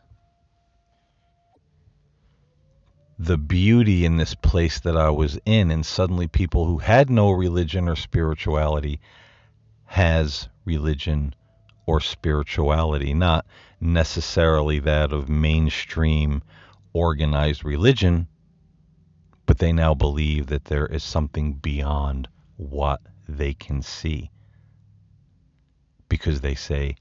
the 3.20 3.38
beauty 3.38 4.06
in 4.06 4.16
this 4.16 4.34
place 4.34 4.80
that 4.80 4.96
I 4.96 5.10
was 5.10 5.38
in, 5.46 5.72
and 5.72 5.86
suddenly 5.86 6.28
people 6.30 6.68
who 6.68 6.78
had 6.78 7.10
no 7.10 7.32
religion 7.32 7.90
or 7.90 7.98
spirituality 7.98 9.02
has 9.88 10.48
religion 10.64 11.36
or 11.86 12.00
spirituality, 12.00 13.14
not 13.14 13.46
necessarily 13.80 14.80
that 14.80 15.12
of 15.12 15.30
mainstream 15.30 16.42
organized 16.94 17.64
religion, 17.64 18.28
but 19.46 19.60
they 19.60 19.72
now 19.72 19.94
believe 19.94 20.48
that 20.48 20.66
there 20.66 20.88
is 20.88 21.04
something 21.04 21.54
beyond 21.54 22.28
what 22.58 23.02
they 23.28 23.54
can 23.54 23.82
see 23.82 24.32
because 26.10 26.42
they 26.42 26.56
say, 26.56 26.96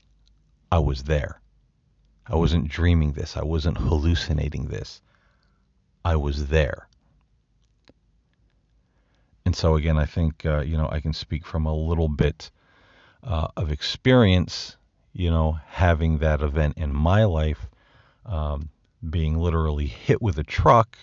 I 0.70 0.78
was 0.78 1.04
there. 1.04 1.40
I 2.26 2.36
wasn't 2.36 2.68
dreaming 2.68 3.12
this. 3.12 3.36
I 3.36 3.44
wasn't 3.44 3.78
hallucinating 3.78 4.66
this. 4.66 5.00
I 6.04 6.16
was 6.16 6.48
there. 6.48 6.88
And 9.46 9.54
so, 9.54 9.76
again, 9.76 9.98
I 9.98 10.06
think, 10.06 10.44
uh, 10.46 10.60
you 10.60 10.76
know, 10.76 10.88
I 10.90 11.00
can 11.00 11.12
speak 11.12 11.46
from 11.46 11.66
a 11.66 11.74
little 11.74 12.08
bit 12.08 12.50
uh, 13.24 13.48
of 13.56 13.72
experience, 13.72 14.76
you 15.12 15.30
know, 15.30 15.58
having 15.66 16.18
that 16.18 16.42
event 16.42 16.74
in 16.76 16.94
my 16.94 17.24
life, 17.24 17.66
um, 18.26 18.68
being 19.08 19.38
literally 19.38 19.86
hit 19.86 20.20
with 20.20 20.38
a 20.38 20.44
truck, 20.44 20.98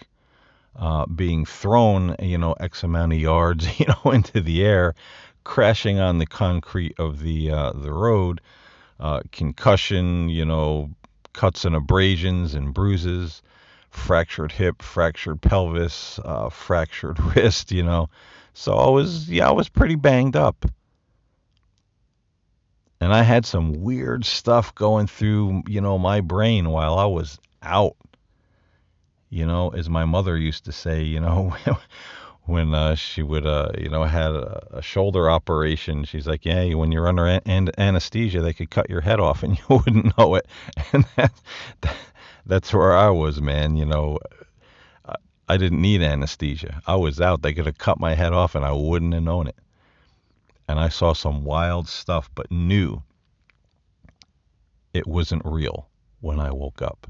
uh, 0.75 1.05
being 1.05 1.45
thrown, 1.45 2.15
you 2.19 2.37
know, 2.37 2.53
X 2.53 2.83
amount 2.83 3.13
of 3.13 3.19
yards, 3.19 3.79
you 3.79 3.85
know, 3.87 4.11
into 4.11 4.41
the 4.41 4.63
air, 4.63 4.95
crashing 5.43 5.99
on 5.99 6.19
the 6.19 6.25
concrete 6.25 6.93
of 6.99 7.19
the 7.21 7.51
uh, 7.51 7.71
the 7.71 7.91
road, 7.91 8.41
uh, 8.99 9.21
concussion, 9.31 10.29
you 10.29 10.45
know, 10.45 10.89
cuts 11.33 11.65
and 11.65 11.75
abrasions 11.75 12.53
and 12.53 12.73
bruises, 12.73 13.41
fractured 13.89 14.51
hip, 14.51 14.81
fractured 14.81 15.41
pelvis, 15.41 16.19
uh, 16.23 16.49
fractured 16.49 17.19
wrist, 17.35 17.71
you 17.71 17.83
know. 17.83 18.09
So 18.53 18.73
I 18.73 18.89
was, 18.89 19.29
yeah, 19.29 19.47
I 19.47 19.51
was 19.51 19.69
pretty 19.69 19.95
banged 19.95 20.35
up. 20.35 20.65
And 23.01 23.11
I 23.11 23.23
had 23.23 23.47
some 23.47 23.81
weird 23.81 24.25
stuff 24.25 24.75
going 24.75 25.07
through, 25.07 25.63
you 25.67 25.81
know, 25.81 25.97
my 25.97 26.21
brain 26.21 26.69
while 26.69 26.99
I 26.99 27.05
was 27.05 27.39
out. 27.63 27.97
You 29.31 29.47
know, 29.47 29.69
as 29.69 29.89
my 29.89 30.05
mother 30.05 30.37
used 30.37 30.65
to 30.65 30.71
say, 30.71 31.01
you 31.01 31.19
know, 31.19 31.55
when 32.43 32.75
uh, 32.75 32.93
she 32.93 33.23
would, 33.23 33.47
uh, 33.47 33.71
you 33.75 33.89
know, 33.89 34.03
had 34.03 34.31
a, 34.31 34.77
a, 34.77 34.81
shoulder 34.83 35.31
operation. 35.31 36.03
She's 36.03 36.27
like, 36.27 36.45
yeah, 36.45 36.75
when 36.75 36.91
you're 36.91 37.07
under 37.07 37.25
an- 37.25 37.41
an- 37.45 37.71
anesthesia, 37.79 38.41
they 38.41 38.53
could 38.53 38.69
cut 38.69 38.87
your 38.87 39.01
head 39.01 39.19
off 39.19 39.41
and 39.41 39.57
you 39.69 39.77
wouldn't 39.77 40.15
know 40.15 40.35
it. 40.35 40.45
And 40.93 41.05
that, 41.15 41.33
that, 41.81 41.95
that's 42.45 42.71
where 42.71 42.95
I 42.95 43.09
was, 43.09 43.41
man. 43.41 43.77
You 43.77 43.85
know, 43.85 44.19
I, 45.07 45.15
I 45.49 45.57
didn't 45.57 45.81
need 45.81 46.03
anesthesia. 46.03 46.83
I 46.85 46.97
was 46.97 47.19
out. 47.19 47.41
They 47.41 47.53
could 47.53 47.65
have 47.65 47.79
cut 47.79 47.99
my 47.99 48.13
head 48.13 48.33
off 48.33 48.53
and 48.53 48.63
I 48.63 48.73
wouldn't 48.73 49.15
have 49.15 49.23
known 49.23 49.47
it. 49.47 49.55
And 50.67 50.79
I 50.79 50.89
saw 50.89 51.13
some 51.13 51.43
wild 51.43 51.87
stuff, 51.87 52.29
but 52.33 52.51
knew 52.51 53.03
it 54.93 55.07
wasn't 55.07 55.41
real 55.45 55.89
when 56.19 56.39
I 56.39 56.51
woke 56.51 56.81
up. 56.81 57.07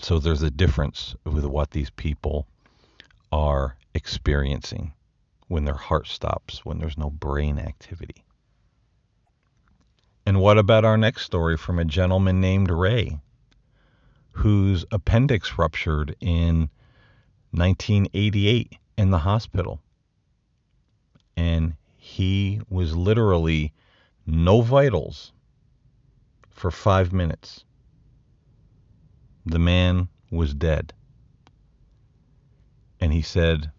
So 0.00 0.18
there's 0.18 0.42
a 0.42 0.50
difference 0.50 1.14
with 1.24 1.44
what 1.44 1.70
these 1.70 1.90
people 1.90 2.48
are 3.30 3.76
experiencing 3.94 4.92
when 5.48 5.64
their 5.64 5.74
heart 5.74 6.08
stops, 6.08 6.64
when 6.64 6.78
there's 6.78 6.98
no 6.98 7.10
brain 7.10 7.58
activity. 7.58 8.24
And 10.24 10.40
what 10.40 10.58
about 10.58 10.84
our 10.84 10.96
next 10.96 11.24
story 11.24 11.56
from 11.56 11.78
a 11.78 11.84
gentleman 11.84 12.40
named 12.40 12.70
Ray, 12.70 13.18
whose 14.32 14.84
appendix 14.90 15.58
ruptured 15.58 16.16
in 16.20 16.70
1988 17.50 18.76
in 18.96 19.10
the 19.10 19.18
hospital? 19.18 19.80
And 21.36 21.74
he 21.96 22.60
was 22.68 22.96
literally 22.96 23.72
no 24.26 24.60
vitals 24.60 25.32
for 26.50 26.70
five 26.70 27.12
minutes. 27.12 27.64
The 29.46 29.58
man 29.58 30.08
was 30.30 30.54
dead. 30.54 30.92
And 33.00 33.12
he 33.12 33.22
said, 33.22 33.72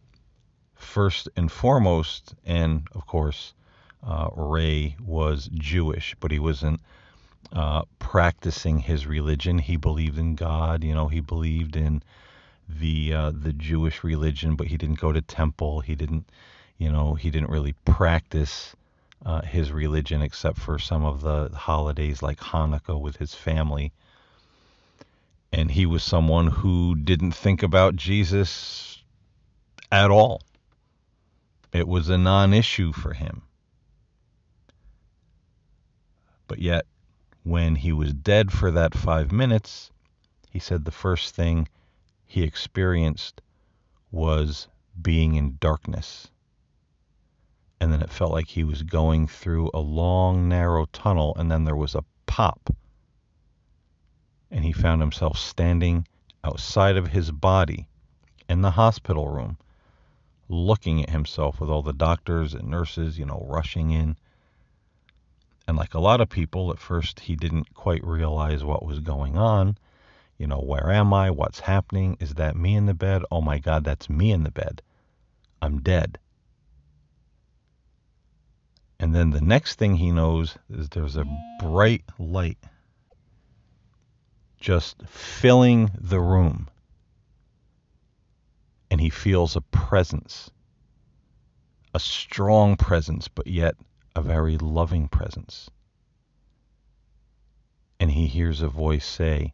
first 0.76 1.30
and 1.36 1.52
foremost, 1.52 2.36
and 2.46 2.88
of 2.94 3.08
course, 3.08 3.54
uh, 4.06 4.28
Ray 4.36 4.98
was 5.02 5.50
Jewish, 5.54 6.16
but 6.20 6.32
he 6.32 6.39
wasn't 6.39 6.82
uh, 7.54 7.84
practicing 8.00 8.80
his 8.80 9.08
religion. 9.08 9.60
He 9.60 9.78
believed 9.78 10.18
in 10.18 10.36
God. 10.36 10.84
You 10.84 10.94
know, 10.94 11.08
he 11.08 11.22
believed 11.22 11.76
in 11.76 12.04
the 12.68 13.13
uh, 13.13 13.32
the 13.32 13.54
Jewish 13.54 14.04
religion, 14.04 14.56
but 14.56 14.68
he 14.68 14.78
didn't 14.78 15.00
go 15.00 15.12
to 15.12 15.22
temple. 15.22 15.82
He 15.82 15.96
didn't, 15.96 16.30
you 16.77 16.91
know, 16.91 17.13
he 17.13 17.29
didn't 17.29 17.49
really 17.49 17.73
practice 17.86 18.75
uh, 19.25 19.41
his 19.41 19.71
religion 19.71 20.21
except 20.21 20.57
for 20.57 20.77
some 20.77 21.05
of 21.05 21.21
the 21.21 21.49
holidays 21.55 22.21
like 22.21 22.39
Hanukkah 22.39 22.99
with 22.99 23.17
his 23.17 23.33
family. 23.33 23.93
And 25.51 25.71
he 25.71 25.86
was 25.86 26.03
someone 26.03 26.47
who 26.47 26.95
didn't 26.95 27.33
think 27.33 27.63
about 27.63 27.95
Jesus 27.95 29.03
at 29.91 30.09
all. 30.09 30.41
It 31.71 31.88
was 31.88 32.09
a 32.09 32.17
non 32.17 32.53
issue 32.53 32.91
for 32.91 33.13
him. 33.13 33.43
But 36.47 36.59
yet, 36.59 36.86
when 37.43 37.75
he 37.75 37.91
was 37.91 38.13
dead 38.13 38.51
for 38.51 38.71
that 38.71 38.93
five 38.93 39.31
minutes, 39.31 39.91
he 40.49 40.59
said 40.59 40.86
the 40.86 40.91
first 40.91 41.36
thing 41.36 41.67
he 42.25 42.43
experienced 42.43 43.41
was 44.12 44.67
being 45.01 45.36
in 45.36 45.57
darkness. 45.59 46.29
And 47.84 47.91
then 47.91 48.02
it 48.02 48.13
felt 48.13 48.32
like 48.32 48.48
he 48.48 48.63
was 48.63 48.82
going 48.82 49.28
through 49.28 49.69
a 49.74 49.82
long, 49.82 50.48
narrow 50.48 50.86
tunnel, 50.93 51.36
and 51.38 51.52
then 51.52 51.65
there 51.65 51.76
was 51.76 51.96
a 51.96 52.06
pop. 52.26 52.74
And 54.50 54.63
he 54.63 54.72
found 54.72 55.02
himself 55.02 55.38
standing 55.38 56.08
outside 56.46 56.96
of 56.96 57.10
his 57.10 57.30
body 57.32 57.89
in 58.48 58.62
the 58.62 58.72
hospital 58.72 59.28
room, 59.28 59.58
looking 60.48 61.04
at 61.04 61.10
himself 61.10 61.60
with 61.60 61.69
all 61.69 61.82
the 61.82 61.91
doctors 61.91 62.54
and 62.54 62.69
nurses, 62.69 63.19
you 63.19 63.26
know, 63.26 63.46
rushing 63.50 63.91
in. 63.91 64.15
And 65.67 65.76
like 65.76 65.93
a 65.93 66.00
lot 66.00 66.22
of 66.22 66.30
people, 66.30 66.72
at 66.72 66.80
first 66.80 67.19
he 67.19 67.36
didn't 67.36 67.74
quite 67.74 68.06
realize 68.06 68.63
what 68.63 68.86
was 68.86 69.00
going 69.00 69.38
on. 69.38 69.78
You 70.38 70.48
know, 70.48 70.62
where 70.62 70.89
am 70.89 71.13
I? 71.13 71.32
What's 71.32 71.60
happening? 71.60 72.15
Is 72.22 72.36
that 72.36 72.56
me 72.56 72.76
in 72.76 72.86
the 72.86 72.93
bed? 72.93 73.24
Oh 73.30 73.41
my 73.41 73.60
God, 73.60 73.84
that's 73.84 74.10
me 74.10 74.32
in 74.32 74.43
the 74.43 74.52
bed. 74.52 74.82
I'm 75.62 75.82
dead. 75.82 76.17
And 78.99 79.13
then 79.13 79.32
the 79.32 79.41
next 79.41 79.77
thing 79.77 79.95
he 79.95 80.12
knows 80.12 80.58
is 80.69 80.89
there's 80.89 81.17
a 81.17 81.25
bright 81.60 82.03
light 82.17 82.58
just 84.60 85.03
filling 85.08 85.91
the 85.99 86.21
room. 86.21 86.69
And 88.89 89.01
he 89.01 89.10
feels 89.10 89.56
a 89.56 89.62
presence, 89.62 90.49
a 91.93 91.99
strong 91.99 92.77
presence, 92.77 93.27
but 93.27 93.47
yet 93.47 93.75
a 94.15 94.21
very 94.21 94.58
loving 94.58 95.10
presence. 95.10 95.69
And 97.99 98.12
he 98.12 98.27
hears 98.27 98.62
a 98.62 98.67
voice 98.69 99.06
say, 99.06 99.53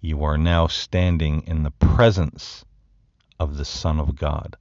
You 0.00 0.24
are 0.24 0.36
now 0.36 0.66
standing 0.66 1.42
in 1.46 1.62
the 1.62 1.70
presence 1.70 2.64
of 3.40 3.56
the 3.56 3.64
Son 3.64 3.98
of 3.98 4.16
God. 4.16 4.56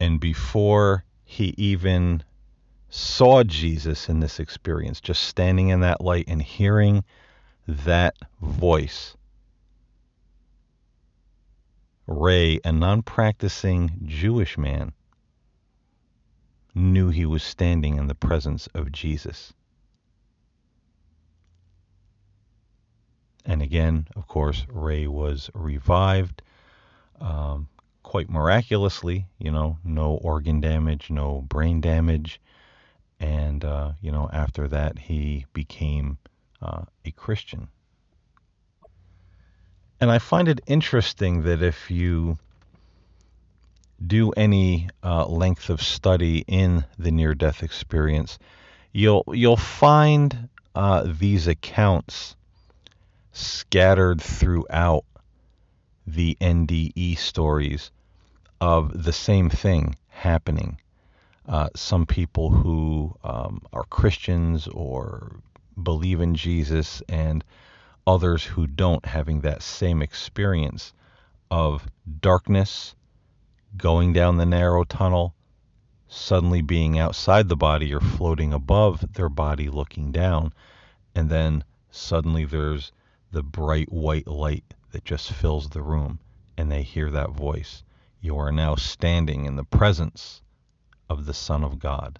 And 0.00 0.18
before 0.18 1.04
he 1.32 1.54
even 1.56 2.22
saw 2.90 3.42
Jesus 3.42 4.10
in 4.10 4.20
this 4.20 4.38
experience, 4.38 5.00
just 5.00 5.22
standing 5.22 5.70
in 5.70 5.80
that 5.80 6.02
light 6.02 6.26
and 6.28 6.42
hearing 6.42 7.04
that 7.66 8.14
voice, 8.42 9.16
Ray, 12.06 12.60
a 12.66 12.70
non 12.70 13.00
practicing 13.00 14.02
Jewish 14.04 14.58
man, 14.58 14.92
knew 16.74 17.08
he 17.08 17.24
was 17.24 17.42
standing 17.42 17.96
in 17.96 18.08
the 18.08 18.14
presence 18.14 18.66
of 18.74 18.92
Jesus. 18.92 19.54
And 23.46 23.62
again, 23.62 24.06
of 24.16 24.28
course, 24.28 24.66
Ray 24.68 25.06
was 25.06 25.50
revived 25.54 26.42
um, 27.22 27.68
quite 28.02 28.28
miraculously, 28.28 29.26
you 29.38 29.50
know, 29.50 29.78
no 29.84 30.14
organ 30.14 30.60
damage, 30.60 31.10
no 31.10 31.40
brain 31.40 31.80
damage. 31.80 32.40
And, 33.20 33.64
uh, 33.64 33.92
you 34.00 34.10
know, 34.10 34.28
after 34.32 34.68
that, 34.68 34.98
he 34.98 35.46
became 35.52 36.18
uh, 36.60 36.82
a 37.04 37.10
Christian. 37.12 37.68
And 40.00 40.10
I 40.10 40.18
find 40.18 40.48
it 40.48 40.60
interesting 40.66 41.42
that 41.42 41.62
if 41.62 41.90
you 41.90 42.38
do 44.04 44.32
any 44.32 44.88
uh, 45.04 45.26
length 45.26 45.70
of 45.70 45.80
study 45.80 46.44
in 46.48 46.84
the 46.98 47.12
near-death 47.12 47.62
experience, 47.62 48.38
you'll 48.92 49.24
you'll 49.28 49.56
find 49.56 50.48
uh, 50.74 51.04
these 51.06 51.46
accounts 51.46 52.34
scattered 53.32 54.20
throughout 54.20 55.04
the 56.06 56.36
NDE 56.40 57.16
stories 57.18 57.90
of 58.60 59.04
the 59.04 59.12
same 59.12 59.50
thing 59.50 59.96
happening. 60.08 60.78
Uh, 61.48 61.68
some 61.74 62.06
people 62.06 62.50
who 62.50 63.14
um, 63.24 63.60
are 63.72 63.84
Christians 63.84 64.68
or 64.68 65.36
believe 65.82 66.20
in 66.20 66.34
Jesus, 66.34 67.02
and 67.08 67.44
others 68.06 68.44
who 68.44 68.66
don't 68.66 69.04
having 69.06 69.40
that 69.40 69.62
same 69.62 70.02
experience 70.02 70.92
of 71.50 71.86
darkness, 72.20 72.94
going 73.76 74.12
down 74.12 74.36
the 74.36 74.46
narrow 74.46 74.84
tunnel, 74.84 75.34
suddenly 76.08 76.62
being 76.62 76.98
outside 76.98 77.48
the 77.48 77.56
body 77.56 77.92
or 77.92 78.00
floating 78.00 78.52
above 78.52 79.14
their 79.14 79.28
body 79.28 79.68
looking 79.68 80.12
down, 80.12 80.52
and 81.14 81.30
then 81.30 81.64
suddenly 81.90 82.44
there's 82.44 82.92
the 83.30 83.42
bright 83.42 83.90
white 83.90 84.26
light 84.26 84.74
that 84.92 85.04
just 85.04 85.32
fills 85.32 85.70
the 85.70 85.82
room, 85.82 86.20
and 86.56 86.70
they 86.70 86.82
hear 86.82 87.10
that 87.10 87.30
voice. 87.30 87.82
You 88.20 88.38
are 88.38 88.52
now 88.52 88.76
standing 88.76 89.46
in 89.46 89.56
the 89.56 89.64
presence 89.64 90.42
of 91.10 91.26
the 91.26 91.34
Son 91.34 91.64
of 91.64 91.78
God. 91.78 92.18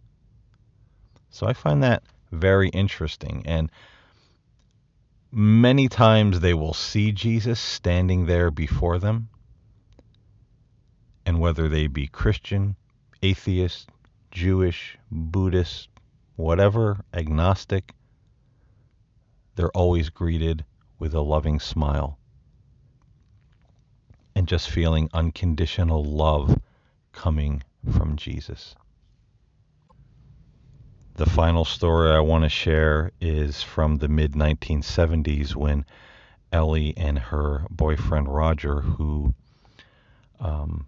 So 1.30 1.46
I 1.46 1.52
find 1.52 1.82
that 1.82 2.02
very 2.32 2.68
interesting. 2.70 3.42
And 3.46 3.70
many 5.30 5.88
times 5.88 6.40
they 6.40 6.54
will 6.54 6.74
see 6.74 7.12
Jesus 7.12 7.60
standing 7.60 8.26
there 8.26 8.50
before 8.50 8.98
them. 8.98 9.28
And 11.24 11.38
whether 11.38 11.68
they 11.68 11.86
be 11.86 12.06
Christian, 12.08 12.76
atheist, 13.22 13.88
Jewish, 14.30 14.98
Buddhist, 15.10 15.88
whatever, 16.36 17.04
agnostic, 17.14 17.94
they're 19.54 19.70
always 19.70 20.08
greeted 20.08 20.64
with 20.98 21.14
a 21.14 21.20
loving 21.20 21.60
smile 21.60 22.18
and 24.34 24.48
just 24.48 24.70
feeling 24.70 25.08
unconditional 25.12 26.04
love 26.04 26.60
coming 27.12 27.62
from 27.96 28.16
Jesus. 28.16 28.74
The 31.14 31.26
final 31.28 31.64
story 31.64 32.10
I 32.10 32.20
want 32.20 32.44
to 32.44 32.48
share 32.48 33.12
is 33.20 33.62
from 33.62 33.98
the 33.98 34.08
mid 34.08 34.32
1970s 34.32 35.54
when 35.54 35.84
Ellie 36.52 36.94
and 36.96 37.18
her 37.18 37.66
boyfriend 37.70 38.32
Roger, 38.32 38.80
who 38.80 39.34
um, 40.40 40.86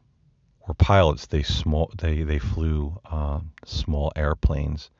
were 0.67 0.75
pilots, 0.75 1.27
they 1.27 1.43
small 1.43 1.91
they 1.99 2.23
they 2.23 2.39
flew 2.39 2.99
uh, 3.05 3.41
small 3.65 4.13
airplanes, 4.17 4.91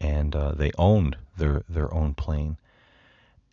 and 0.00 0.34
uh, 0.34 0.52
they 0.52 0.72
owned 0.78 1.16
their 1.36 1.62
their 1.68 1.92
own 1.94 2.14
plane 2.14 2.56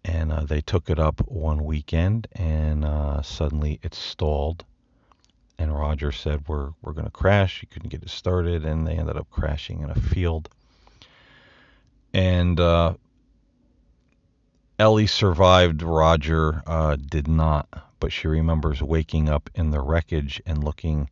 and 0.04 0.32
uh, 0.32 0.46
they 0.46 0.62
took 0.62 0.90
it 0.90 1.00
up 1.00 1.22
one 1.28 1.64
weekend, 1.64 2.28
and 2.34 2.84
uh, 2.84 3.22
suddenly 3.22 3.80
it 3.84 3.94
stalled. 3.94 4.66
And 5.58 5.76
Roger 5.76 6.12
said, 6.12 6.48
"We're 6.48 6.72
we're 6.82 6.94
going 6.94 7.06
to 7.06 7.12
crash." 7.12 7.60
He 7.60 7.68
couldn't 7.68 7.90
get 7.90 8.02
it 8.02 8.10
started, 8.10 8.66
and 8.66 8.88
they 8.88 8.96
ended 8.96 9.18
up 9.18 9.30
crashing 9.30 9.82
in 9.82 9.90
a 9.90 9.96
field. 9.96 10.50
And 12.14 12.60
uh, 12.60 12.96
Ellie 14.80 15.08
survived. 15.08 15.84
Roger 15.84 16.64
uh, 16.66 16.96
did 16.96 17.28
not, 17.28 17.68
but 18.00 18.12
she 18.12 18.28
remembers 18.28 18.82
waking 18.82 19.30
up 19.30 19.50
in 19.54 19.70
the 19.70 19.82
wreckage 19.82 20.42
and 20.46 20.64
looking 20.64 21.10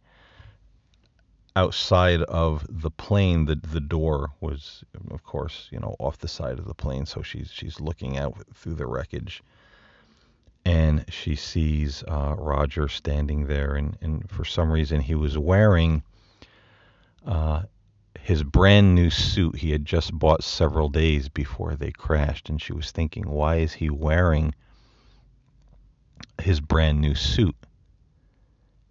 outside 1.56 2.22
of 2.24 2.66
the 2.70 2.92
plane 2.92 3.46
the 3.46 3.56
the 3.56 3.80
door 3.80 4.32
was 4.40 4.84
of 5.10 5.24
course 5.24 5.68
you 5.72 5.80
know 5.80 5.96
off 6.00 6.18
the 6.20 6.28
side 6.28 6.60
of 6.60 6.66
the 6.66 6.74
plane. 6.74 7.06
So 7.06 7.22
she's 7.22 7.52
she's 7.52 7.80
looking 7.80 8.18
out 8.18 8.38
through 8.54 8.76
the 8.76 8.88
wreckage. 8.88 9.42
And 10.66 11.06
she 11.10 11.36
sees 11.36 12.04
uh, 12.08 12.36
Roger 12.38 12.88
standing 12.88 13.48
there. 13.48 13.76
And 13.76 13.98
and 14.02 14.30
for 14.30 14.46
some 14.46 14.72
reason 14.72 15.02
he 15.02 15.16
was 15.16 15.38
wearing 15.38 16.04
uh, 17.26 17.64
his 18.20 18.44
brand 18.44 18.94
new 18.94 19.10
suit 19.10 19.56
he 19.58 19.72
had 19.72 19.86
just 19.86 20.14
bought 20.14 20.44
several 20.44 20.90
days 20.90 21.30
before 21.30 21.76
they 21.76 21.92
crashed. 21.92 22.50
And 22.50 22.62
she 22.62 22.74
was 22.74 22.92
thinking 22.92 23.30
why 23.30 23.58
is 23.58 23.74
he 23.74 23.90
wearing 23.90 24.54
his 26.42 26.60
brand 26.60 27.02
new 27.02 27.16
suit 27.16 27.56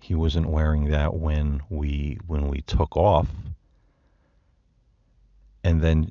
he 0.09 0.15
wasn't 0.15 0.49
wearing 0.49 0.87
that 0.87 1.13
when 1.13 1.61
we 1.69 2.19
when 2.27 2.49
we 2.49 2.63
took 2.63 2.97
off. 2.97 3.29
And 5.63 5.83
then 5.83 6.11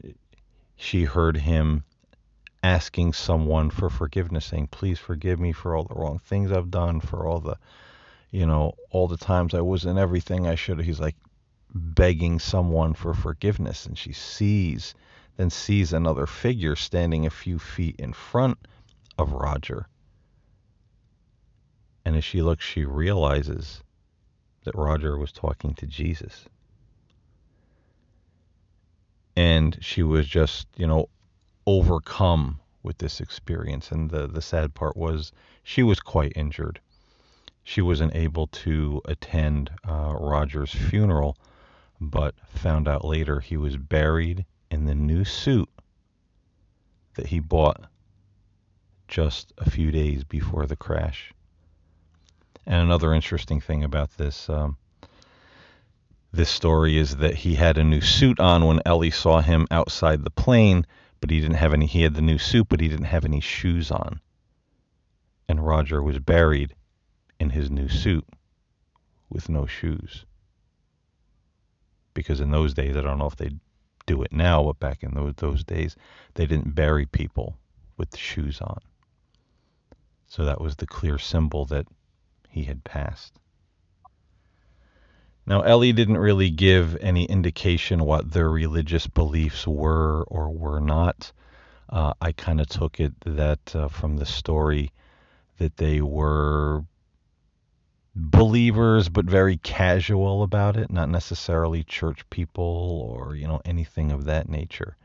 she 0.75 1.05
heard 1.05 1.35
him 1.35 1.83
asking 2.61 3.13
someone 3.13 3.71
for 3.71 3.89
forgiveness 3.89 4.45
saying 4.45 4.67
please 4.67 4.99
forgive 4.99 5.39
me 5.39 5.51
for 5.51 5.75
all 5.75 5.83
the 5.83 5.95
wrong 5.95 6.19
things 6.19 6.51
I've 6.51 6.69
done 6.69 6.99
for 6.99 7.25
all 7.25 7.39
the 7.39 7.57
you 8.29 8.45
know 8.45 8.73
all 8.91 9.07
the 9.07 9.17
times 9.17 9.55
I 9.55 9.61
wasn't 9.61 9.97
everything 9.97 10.45
I 10.45 10.53
should 10.53 10.79
he's 10.81 10.99
like 10.99 11.15
begging 11.73 12.37
someone 12.37 12.93
for 12.93 13.15
forgiveness 13.15 13.87
and 13.87 13.97
she 13.97 14.13
sees 14.13 14.93
then 15.37 15.49
sees 15.49 15.91
another 15.91 16.27
figure 16.27 16.75
standing 16.75 17.25
a 17.25 17.31
few 17.31 17.57
feet 17.57 17.95
in 17.97 18.13
front 18.13 18.59
of 19.17 19.31
Roger. 19.31 19.87
And 22.05 22.15
as 22.15 22.23
she 22.23 22.43
looks 22.43 22.63
she 22.63 22.85
realizes 22.85 23.81
that 24.67 24.75
Roger 24.75 25.17
was 25.17 25.31
talking 25.31 25.73
to 25.75 25.87
Jesus. 25.87 26.43
And 29.37 29.77
she 29.79 30.03
was 30.03 30.27
just, 30.27 30.67
you 30.75 30.85
know, 30.85 31.07
overcome 31.65 32.59
with 32.83 32.97
this 32.97 33.21
experience. 33.21 33.93
And 33.93 34.09
the, 34.09 34.27
the 34.27 34.41
sad 34.41 34.73
part 34.73 34.97
was 34.97 35.31
she 35.63 35.83
was 35.83 36.01
quite 36.01 36.33
injured. 36.35 36.81
She 37.63 37.81
wasn't 37.81 38.13
able 38.13 38.47
to 38.47 39.01
attend 39.05 39.71
uh, 39.87 40.13
Roger's 40.19 40.73
funeral, 40.73 41.37
but 42.01 42.35
found 42.53 42.89
out 42.89 43.05
later 43.05 43.39
he 43.39 43.55
was 43.55 43.77
buried 43.77 44.45
in 44.69 44.85
the 44.85 44.95
new 44.95 45.23
suit 45.23 45.69
that 47.13 47.27
he 47.27 47.39
bought 47.39 47.85
just 49.07 49.53
a 49.59 49.69
few 49.69 49.91
days 49.91 50.25
before 50.25 50.65
the 50.65 50.75
crash. 50.75 51.31
And 52.67 52.81
another 52.81 53.13
interesting 53.13 53.61
thing 53.61 53.85
about 53.85 54.17
this 54.17 54.49
um, 54.49 54.75
this 56.33 56.49
story 56.49 56.97
is 56.97 57.15
that 57.15 57.33
he 57.33 57.55
had 57.55 57.77
a 57.77 57.83
new 57.83 58.01
suit 58.01 58.41
on 58.41 58.65
when 58.65 58.81
Ellie 58.85 59.09
saw 59.09 59.39
him 59.39 59.65
outside 59.71 60.23
the 60.23 60.29
plane, 60.29 60.85
but 61.21 61.29
he 61.29 61.39
didn't 61.39 61.55
have 61.55 61.73
any. 61.73 61.85
He 61.85 62.01
had 62.01 62.13
the 62.13 62.21
new 62.21 62.37
suit, 62.37 62.67
but 62.67 62.81
he 62.81 62.89
didn't 62.89 63.05
have 63.05 63.23
any 63.23 63.39
shoes 63.39 63.89
on. 63.89 64.19
And 65.47 65.65
Roger 65.65 66.03
was 66.03 66.19
buried 66.19 66.75
in 67.39 67.51
his 67.51 67.71
new 67.71 67.87
suit 67.87 68.27
with 69.29 69.47
no 69.47 69.65
shoes. 69.65 70.25
Because 72.13 72.41
in 72.41 72.51
those 72.51 72.73
days, 72.73 72.97
I 72.97 73.01
don't 73.01 73.17
know 73.17 73.27
if 73.27 73.37
they 73.37 73.51
do 74.05 74.21
it 74.23 74.33
now, 74.33 74.63
but 74.63 74.77
back 74.77 75.03
in 75.03 75.13
those 75.13 75.35
those 75.37 75.63
days, 75.63 75.95
they 76.33 76.45
didn't 76.45 76.75
bury 76.75 77.05
people 77.05 77.57
with 77.95 78.17
shoes 78.17 78.59
on. 78.59 78.79
So 80.27 80.43
that 80.43 80.59
was 80.59 80.75
the 80.75 80.85
clear 80.85 81.17
symbol 81.17 81.63
that 81.65 81.87
he 82.47 82.63
had 82.63 82.83
passed. 82.83 83.33
Now, 85.45 85.61
Ellie 85.61 85.93
didn't 85.93 86.17
really 86.17 86.49
give 86.49 86.97
any 86.97 87.23
indication 87.23 88.03
what 88.03 88.31
their 88.31 88.49
religious 88.49 89.07
beliefs 89.07 89.65
were 89.65 90.23
or 90.23 90.49
were 90.49 90.81
not. 90.81 91.31
Uh, 91.89 92.13
I 92.19 92.33
kind 92.33 92.59
of 92.59 92.67
took 92.67 92.99
it 92.99 93.13
that 93.21 93.73
uh, 93.73 93.87
from 93.87 94.17
the 94.17 94.25
story 94.25 94.91
that 95.57 95.77
they 95.77 96.01
were 96.01 96.83
believers, 98.13 99.09
but 99.09 99.25
very 99.25 99.57
casual 99.57 100.43
about 100.43 100.75
it, 100.75 100.91
not 100.91 101.07
necessarily 101.07 101.83
church 101.83 102.29
people 102.29 103.13
or 103.15 103.35
you 103.35 103.47
know 103.47 103.61
anything 103.63 104.11
of 104.11 104.25
that 104.25 104.49
nature. 104.49 104.97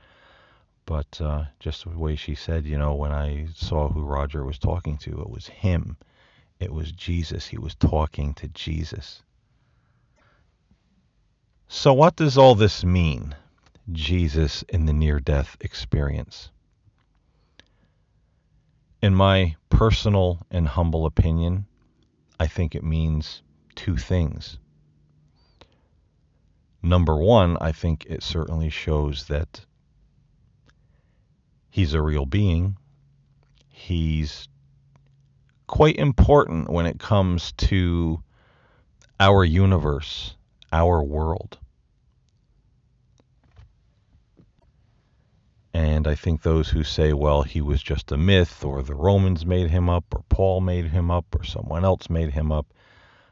But 0.87 1.21
uh, 1.21 1.45
just 1.61 1.85
the 1.85 1.97
way 1.97 2.17
she 2.17 2.35
said, 2.35 2.67
you 2.67 2.77
know, 2.77 2.95
when 2.95 3.13
I 3.13 3.47
saw 3.55 3.89
who 3.89 4.03
Roger 4.03 4.45
was 4.45 4.59
talking 4.59 4.99
to, 4.99 5.21
it 5.21 5.31
was 5.31 5.47
him. 5.47 5.97
It 6.63 6.73
was 6.73 6.93
Jesus. 6.93 7.49
He 7.49 7.59
was 7.59 7.75
talking 7.75 8.35
to 8.35 8.47
Jesus. 8.47 9.25
So, 11.67 11.93
what 11.93 12.15
does 12.15 12.39
all 12.39 12.55
this 12.55 12.85
mean? 12.85 13.35
Jesus 13.91 14.63
in 14.69 14.87
the 14.87 14.93
near 14.93 15.19
death 15.19 15.57
experience. 15.61 16.53
In 19.03 19.13
my 19.13 19.57
personal 19.71 20.39
and 20.53 20.69
humble 20.69 21.05
opinion, 21.05 21.67
I 22.39 22.47
think 22.47 22.77
it 22.77 22.85
means 22.85 23.43
two 23.75 23.97
things. 23.97 24.61
Number 26.81 27.17
one, 27.17 27.57
I 27.61 27.73
think 27.73 28.07
it 28.09 28.23
certainly 28.23 28.71
shows 28.71 29.27
that 29.27 29.67
he's 31.71 31.93
a 31.93 32.01
real 32.01 32.25
being. 32.25 32.77
He's 33.69 34.47
quite 35.67 35.97
important 35.97 36.71
when 36.71 36.87
it 36.87 36.99
comes 36.99 37.53
to 37.53 38.23
our 39.21 39.45
universe, 39.45 40.35
our 40.73 41.03
world. 41.03 41.59
And 45.75 46.07
I 46.07 46.15
think 46.15 46.43
those 46.43 46.69
who 46.69 46.85
say, 46.85 47.13
well, 47.13 47.43
he 47.43 47.61
was 47.63 47.83
just 47.83 48.13
a 48.13 48.17
myth, 48.17 48.63
or 48.65 48.83
the 48.83 48.95
Romans 48.95 49.47
made 49.47 49.71
him 49.71 49.89
up, 49.89 50.05
or 50.15 50.23
Paul 50.29 50.61
made 50.61 50.87
him 50.87 51.11
up, 51.11 51.25
or 51.35 51.45
someone 51.45 51.85
else 51.85 52.11
made 52.11 52.31
him 52.31 52.53
up, 52.53 52.67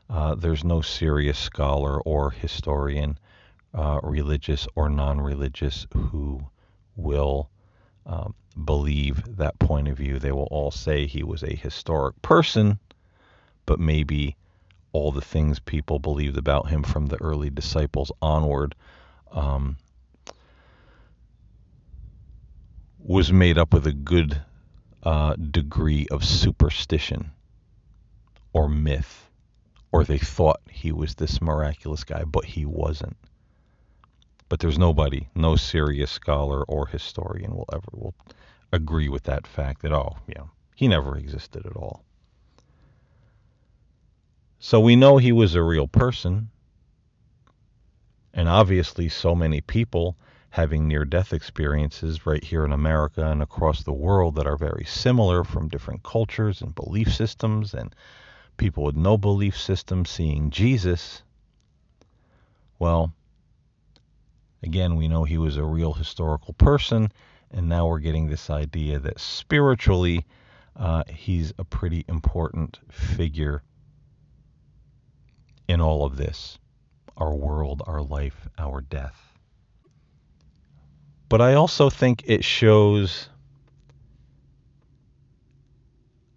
uh, 0.09 0.35
there's 0.35 0.65
no 0.65 0.81
serious 0.81 1.39
scholar 1.39 2.01
or 2.01 2.31
historian, 2.31 3.19
uh, 3.75 4.01
religious 4.03 4.67
or 4.75 4.89
non 4.89 5.21
religious, 5.21 5.87
who 5.93 6.41
will 6.97 7.51
um, 8.07 8.35
believe 8.65 9.37
that 9.37 9.59
point 9.59 9.89
of 9.89 9.97
view. 9.97 10.19
They 10.19 10.33
will 10.33 10.49
all 10.51 10.71
say 10.71 11.07
he 11.07 11.23
was 11.23 11.43
a 11.43 11.55
historic 11.55 12.21
person, 12.23 12.79
but 13.67 13.79
maybe 13.79 14.37
all 14.93 15.13
the 15.13 15.21
things 15.21 15.59
people 15.61 15.99
believed 15.99 16.37
about 16.37 16.69
him 16.69 16.83
from 16.83 17.07
the 17.07 17.21
early 17.21 17.51
disciples 17.51 18.11
onward 18.21 18.75
um, 19.31 19.77
was 22.99 23.33
made 23.33 23.57
up 23.57 23.73
with 23.73 23.87
a 23.87 23.93
good 23.93 24.41
uh, 25.03 25.35
degree 25.37 26.07
of 26.11 26.25
superstition 26.25 27.31
or 28.53 28.69
myth, 28.69 29.29
or 29.93 30.05
they 30.05 30.19
thought 30.19 30.61
he 30.69 30.93
was 30.93 31.15
this 31.15 31.41
miraculous 31.41 32.05
guy, 32.05 32.25
but 32.25 32.45
he 32.45 32.65
wasn't. 32.65 33.17
But 34.51 34.59
there's 34.59 34.79
nobody, 34.79 35.29
no 35.33 35.55
serious 35.55 36.11
scholar 36.11 36.65
or 36.65 36.89
historian 36.89 37.55
will 37.55 37.69
ever 37.73 37.89
will 37.93 38.15
agree 38.73 39.09
with 39.09 39.23
that 39.23 39.47
fact 39.47 39.81
that 39.83 39.93
oh, 39.93 40.17
yeah, 40.27 40.43
he 40.75 40.89
never 40.89 41.17
existed 41.17 41.65
at 41.65 41.77
all. 41.77 42.03
So 44.59 44.81
we 44.81 44.97
know 44.97 45.19
he 45.19 45.31
was 45.31 45.55
a 45.55 45.63
real 45.63 45.87
person, 45.87 46.51
and 48.35 48.49
obviously 48.49 49.09
so 49.09 49.37
many 49.37 49.61
people 49.61 50.17
having 50.51 50.89
near 50.89 51.05
death 51.05 51.33
experiences 51.33 52.27
right 52.27 52.43
here 52.43 52.65
in 52.65 52.73
America 52.73 53.25
and 53.31 53.41
across 53.43 53.85
the 53.85 53.93
world 53.93 54.35
that 54.35 54.49
are 54.49 54.57
very 54.57 54.85
similar 54.85 55.45
from 55.45 55.69
different 55.69 56.03
cultures 56.03 56.61
and 56.61 56.75
belief 56.75 57.15
systems 57.15 57.73
and 57.73 57.95
people 58.57 58.83
with 58.83 58.97
no 58.97 59.17
belief 59.17 59.57
system 59.57 60.05
seeing 60.05 60.51
Jesus. 60.51 61.23
Well, 62.81 63.15
again, 64.63 64.97
we 64.97 65.09
know 65.09 65.25
he 65.25 65.39
was 65.39 65.57
a 65.57 65.65
real 65.65 65.93
historical 65.93 66.55
person, 66.55 67.13
and 67.51 67.69
now 67.69 67.87
we're 67.87 67.99
getting 67.99 68.29
this 68.29 68.51
idea 68.51 68.99
that 68.99 69.21
spiritually 69.21 70.25
uh, 70.77 71.05
he's 71.09 71.53
a 71.59 71.65
pretty 71.65 72.05
important 72.09 72.79
figure 72.91 73.63
in 75.69 75.81
all 75.81 76.05
of 76.05 76.17
this 76.17 76.59
our 77.17 77.35
world, 77.35 77.83
our 77.87 78.01
life, 78.01 78.49
our 78.59 78.81
death. 78.81 79.31
But 81.29 81.41
I 81.43 81.55
also 81.55 81.91
think 81.91 82.25
it 82.27 82.43
shows 82.43 83.29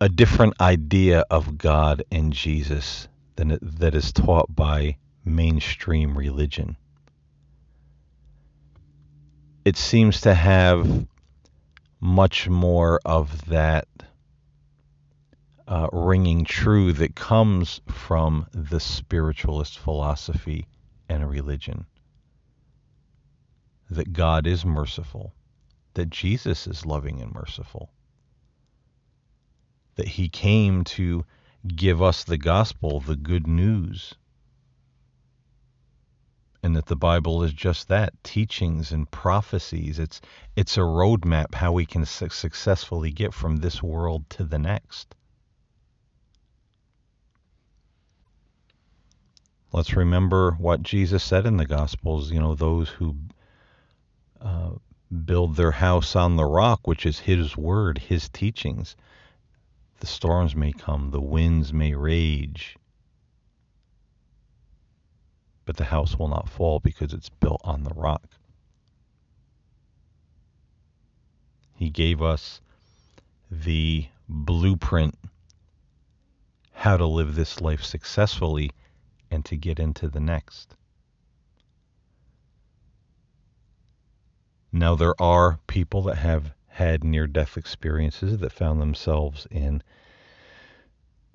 a 0.01 0.09
different 0.09 0.59
idea 0.59 1.23
of 1.31 1.57
God 1.57 2.03
and 2.11 2.33
Jesus 2.33 3.07
than 3.37 3.57
that 3.61 3.95
is 3.95 4.11
taught 4.11 4.53
by 4.53 4.97
mainstream 5.23 6.17
religion. 6.17 6.75
It 9.65 9.77
seems 9.77 10.21
to 10.21 10.33
have 10.33 11.07
much 12.01 12.49
more 12.49 12.99
of 13.05 13.45
that 13.45 13.87
uh, 15.65 15.87
ringing 15.93 16.43
true 16.43 16.91
that 16.91 17.15
comes 17.15 17.79
from 17.87 18.47
the 18.51 18.81
spiritualist 18.81 19.79
philosophy 19.79 20.67
and 21.07 21.29
religion. 21.29 21.85
That 23.89 24.11
God 24.11 24.47
is 24.47 24.65
merciful, 24.65 25.33
that 25.93 26.09
Jesus 26.09 26.67
is 26.67 26.85
loving 26.85 27.21
and 27.21 27.33
merciful, 27.33 27.89
that 29.95 30.09
he 30.09 30.27
came 30.27 30.83
to 30.83 31.23
give 31.65 32.01
us 32.01 32.25
the 32.25 32.37
gospel, 32.37 32.99
the 32.99 33.15
good 33.15 33.47
news, 33.47 34.15
and 36.63 36.75
that 36.77 36.85
the 36.85 36.95
Bible 36.95 37.43
is 37.43 37.51
just 37.51 37.89
that 37.89 38.13
teachings 38.23 38.93
and 38.93 39.11
prophecies. 39.11 39.99
It's, 39.99 40.21
it's 40.55 40.77
a 40.77 40.81
roadmap 40.81 41.53
how 41.53 41.73
we 41.73 41.85
can 41.85 42.05
su- 42.05 42.29
successfully 42.29 43.11
get 43.11 43.33
from 43.33 43.57
this 43.57 43.83
world 43.83 44.29
to 44.31 44.45
the 44.45 44.57
next. 44.57 45.13
Let's 49.73 49.93
remember 49.93 50.51
what 50.51 50.83
Jesus 50.83 51.23
said 51.23 51.45
in 51.45 51.57
the 51.57 51.65
Gospels. 51.65 52.31
You 52.31 52.39
know, 52.39 52.55
those 52.55 52.89
who 52.89 53.17
uh, 54.39 54.69
build 55.25 55.55
their 55.55 55.71
house 55.71 56.15
on 56.15 56.37
the 56.37 56.45
rock, 56.45 56.87
which 56.87 57.05
is 57.05 57.19
His 57.19 57.57
word, 57.57 57.97
His 57.97 58.29
teachings. 58.29 58.95
The 59.99 60.07
storms 60.07 60.55
may 60.55 60.71
come, 60.71 61.11
the 61.11 61.21
winds 61.21 61.73
may 61.73 61.93
rage, 61.95 62.77
but 65.65 65.77
the 65.77 65.85
house 65.85 66.17
will 66.17 66.27
not 66.27 66.49
fall 66.49 66.79
because 66.79 67.13
it's 67.13 67.29
built 67.29 67.61
on 67.63 67.83
the 67.83 67.93
rock. 67.93 68.23
He 71.75 71.89
gave 71.89 72.21
us 72.21 72.61
the 73.49 74.07
blueprint 74.27 75.17
how 76.73 76.97
to 76.97 77.05
live 77.05 77.35
this 77.35 77.61
life 77.61 77.83
successfully 77.83 78.71
and 79.31 79.45
to 79.45 79.55
get 79.55 79.79
into 79.79 80.07
the 80.09 80.19
next. 80.19 80.75
Now, 84.71 84.95
there 84.95 85.19
are 85.21 85.59
people 85.67 86.01
that 86.03 86.17
have 86.17 86.51
had 86.67 87.03
near 87.03 87.27
death 87.27 87.57
experiences 87.57 88.39
that 88.39 88.51
found 88.51 88.81
themselves 88.81 89.47
in 89.51 89.83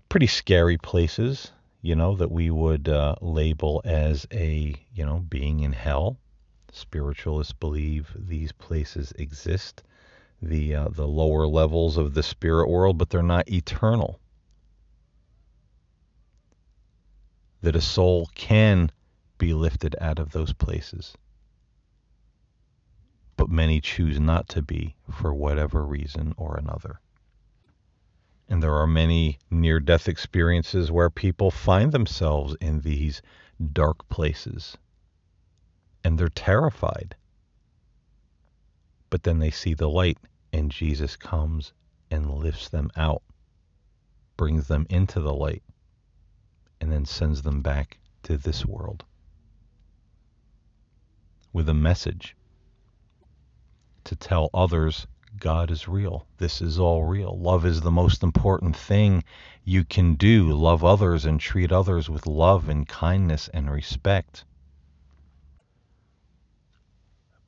pretty 0.08 0.26
scary 0.26 0.76
places, 0.76 1.52
you 1.80 1.94
know, 1.94 2.14
that 2.16 2.30
we 2.30 2.50
would 2.50 2.88
uh, 2.88 3.14
label 3.20 3.80
as 3.84 4.26
a, 4.32 4.74
you 4.94 5.04
know, 5.04 5.18
being 5.28 5.60
in 5.60 5.72
hell. 5.72 6.18
Spiritualists 6.72 7.52
believe 7.52 8.14
these 8.16 8.52
places 8.52 9.12
exist, 9.18 9.82
the 10.42 10.74
uh, 10.74 10.88
the 10.88 11.06
lower 11.06 11.46
levels 11.46 11.96
of 11.96 12.14
the 12.14 12.22
spirit 12.22 12.68
world, 12.68 12.98
but 12.98 13.10
they're 13.10 13.22
not 13.22 13.50
eternal. 13.50 14.20
That 17.62 17.76
a 17.76 17.80
soul 17.80 18.28
can 18.34 18.90
be 19.38 19.54
lifted 19.54 19.96
out 20.00 20.18
of 20.18 20.32
those 20.32 20.52
places 20.52 21.16
but 23.38 23.48
many 23.48 23.80
choose 23.80 24.18
not 24.18 24.48
to 24.48 24.60
be 24.60 24.96
for 25.10 25.32
whatever 25.32 25.86
reason 25.86 26.34
or 26.36 26.56
another. 26.56 27.00
And 28.48 28.62
there 28.62 28.74
are 28.74 28.86
many 28.86 29.38
near 29.50 29.78
death 29.78 30.08
experiences 30.08 30.90
where 30.90 31.10
people 31.10 31.50
find 31.50 31.92
themselves 31.92 32.56
in 32.60 32.80
these 32.80 33.20
dark 33.72 34.08
places 34.08 34.78
and 36.02 36.18
they're 36.18 36.28
terrified. 36.28 37.16
But 39.10 39.24
then 39.24 39.38
they 39.38 39.50
see 39.50 39.74
the 39.74 39.88
light 39.88 40.18
and 40.52 40.70
Jesus 40.70 41.16
comes 41.16 41.72
and 42.10 42.30
lifts 42.30 42.68
them 42.68 42.90
out, 42.96 43.22
brings 44.36 44.68
them 44.68 44.86
into 44.88 45.20
the 45.20 45.34
light, 45.34 45.62
and 46.80 46.90
then 46.90 47.04
sends 47.04 47.42
them 47.42 47.60
back 47.60 47.98
to 48.22 48.38
this 48.38 48.64
world 48.64 49.04
with 51.52 51.68
a 51.68 51.74
message 51.74 52.36
to 54.04 54.16
tell 54.16 54.48
others 54.54 55.06
God 55.40 55.70
is 55.70 55.88
real. 55.88 56.26
This 56.38 56.60
is 56.60 56.78
all 56.78 57.04
real. 57.04 57.38
Love 57.38 57.64
is 57.64 57.80
the 57.80 57.90
most 57.90 58.22
important 58.22 58.76
thing 58.76 59.24
you 59.64 59.84
can 59.84 60.14
do. 60.14 60.52
Love 60.52 60.84
others 60.84 61.24
and 61.24 61.40
treat 61.40 61.72
others 61.72 62.08
with 62.08 62.26
love 62.26 62.68
and 62.68 62.86
kindness 62.86 63.48
and 63.52 63.70
respect. 63.70 64.44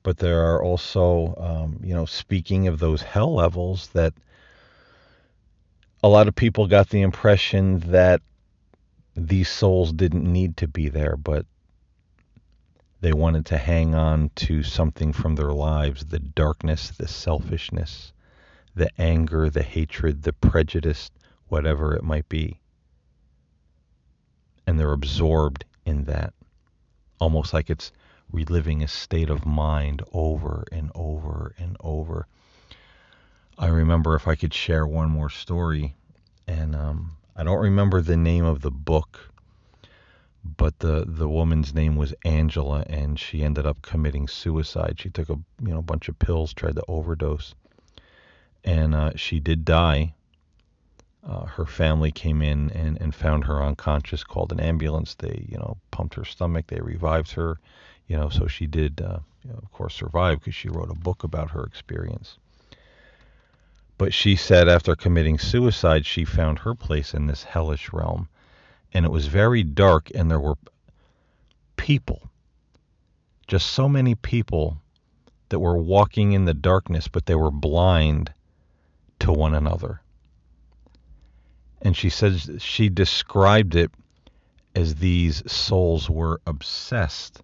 But 0.03 0.19
there 0.19 0.53
are 0.53 0.63
also, 0.63 1.35
um, 1.37 1.81
you 1.83 1.95
know, 1.95 2.07
speaking 2.07 2.67
of 2.69 2.79
those 2.79 3.03
hell 3.03 3.35
levels, 3.35 3.89
that 3.89 4.15
a 6.03 6.09
lot 6.09 6.29
of 6.29 6.35
people 6.35 6.67
got 6.67 6.89
the 6.89 7.03
impression 7.03 7.81
that 7.91 8.23
these 9.15 9.49
souls 9.49 9.93
didn't 9.93 10.25
need 10.25 10.57
to 10.59 10.69
be 10.69 10.89
there, 10.89 11.17
but 11.17 11.45
they 13.01 13.13
wanted 13.13 13.47
to 13.47 13.57
hang 13.57 13.95
on 13.95 14.31
to 14.37 14.63
something 14.63 15.13
from 15.13 15.35
their 15.35 15.53
lives 15.53 16.07
the 16.07 16.19
darkness, 16.19 16.91
the 16.91 17.09
selfishness, 17.09 18.13
the 18.75 18.91
anger, 18.99 19.49
the 19.49 19.63
hatred, 19.63 20.23
the 20.23 20.33
prejudice, 20.33 21.11
whatever 21.49 21.95
it 21.95 22.05
might 22.05 22.29
be. 22.29 22.61
And 24.67 24.79
they're 24.79 24.93
absorbed 24.93 25.65
in 25.85 26.05
that, 26.05 26.35
almost 27.19 27.53
like 27.53 27.71
it's 27.71 27.91
reliving 28.31 28.83
a 28.83 28.89
state 28.89 29.31
of 29.31 29.47
mind 29.47 30.03
over 30.13 30.65
and 30.71 30.93
over 30.95 31.55
and 31.59 31.77
over. 31.81 32.27
I 33.59 33.67
remember 33.67 34.15
if 34.15 34.29
I 34.29 34.37
could 34.37 34.55
share 34.55 34.87
one 34.87 35.11
more 35.11 35.31
story, 35.31 35.97
and 36.47 36.77
um, 36.77 37.17
I 37.35 37.43
don't 37.43 37.61
remember 37.61 38.01
the 38.01 38.17
name 38.17 38.45
of 38.45 38.61
the 38.61 38.71
book 38.71 39.31
but 40.43 40.79
the 40.79 41.05
the 41.07 41.29
woman's 41.29 41.75
name 41.75 41.97
was 41.97 42.15
Angela, 42.25 42.85
and 42.89 43.19
she 43.19 43.43
ended 43.43 43.67
up 43.67 43.83
committing 43.83 44.27
suicide. 44.27 44.99
She 44.99 45.11
took 45.11 45.29
a 45.29 45.39
you 45.63 45.75
know 45.75 45.83
bunch 45.83 46.09
of 46.09 46.19
pills, 46.19 46.55
tried 46.55 46.77
to 46.77 46.85
overdose, 46.89 47.55
and 48.65 48.95
uh, 48.95 49.13
she 49.17 49.39
did 49.39 49.65
die. 49.65 50.15
Uh, 51.23 51.45
her 51.45 51.67
family 51.67 52.11
came 52.11 52.41
in 52.41 52.71
and, 52.71 52.99
and 52.99 53.15
found 53.15 53.45
her 53.45 53.63
unconscious, 53.63 54.25
called 54.25 54.53
an 54.53 54.61
ambulance. 54.61 55.15
They 55.15 55.45
you 55.47 55.59
know 55.59 55.77
pumped 55.91 56.15
her 56.15 56.25
stomach, 56.25 56.69
they 56.69 56.81
revived 56.81 57.33
her, 57.33 57.61
you 58.07 58.17
know, 58.17 58.31
so 58.31 58.47
she 58.47 58.67
did 58.67 59.03
uh, 59.03 59.19
you 59.45 59.51
know, 59.51 59.59
of 59.59 59.71
course 59.73 59.95
survive 59.95 60.41
because 60.41 60.55
she 60.55 60.71
wrote 60.71 60.91
a 60.91 60.95
book 60.95 61.23
about 61.23 61.51
her 61.51 61.65
experience. 61.65 62.39
But 63.99 64.15
she 64.15 64.37
said 64.37 64.71
after 64.71 64.97
committing 64.97 65.39
suicide, 65.39 66.07
she 66.07 66.25
found 66.25 66.61
her 66.61 66.75
place 66.75 67.13
in 67.13 67.27
this 67.27 67.43
hellish 67.43 67.93
realm 67.93 68.30
and 68.93 69.05
it 69.05 69.11
was 69.11 69.27
very 69.27 69.63
dark, 69.63 70.11
and 70.15 70.31
there 70.31 70.41
were 70.41 70.57
people, 71.77 72.31
just 73.47 73.67
so 73.69 73.89
many 73.89 74.15
people 74.15 74.81
that 75.49 75.59
were 75.59 75.79
walking 75.79 76.33
in 76.33 76.45
the 76.45 76.55
darkness, 76.55 77.09
but 77.09 77.27
they 77.27 77.35
were 77.35 77.51
blind 77.51 78.33
to 79.19 79.33
one 79.33 79.55
another. 79.55 80.01
And 81.83 81.97
she 81.97 82.11
says 82.11 82.51
she 82.59 82.89
described 82.89 83.75
it 83.75 83.91
as 84.75 84.97
these 84.97 85.43
souls 85.51 86.09
were 86.11 86.41
obsessed, 86.47 87.43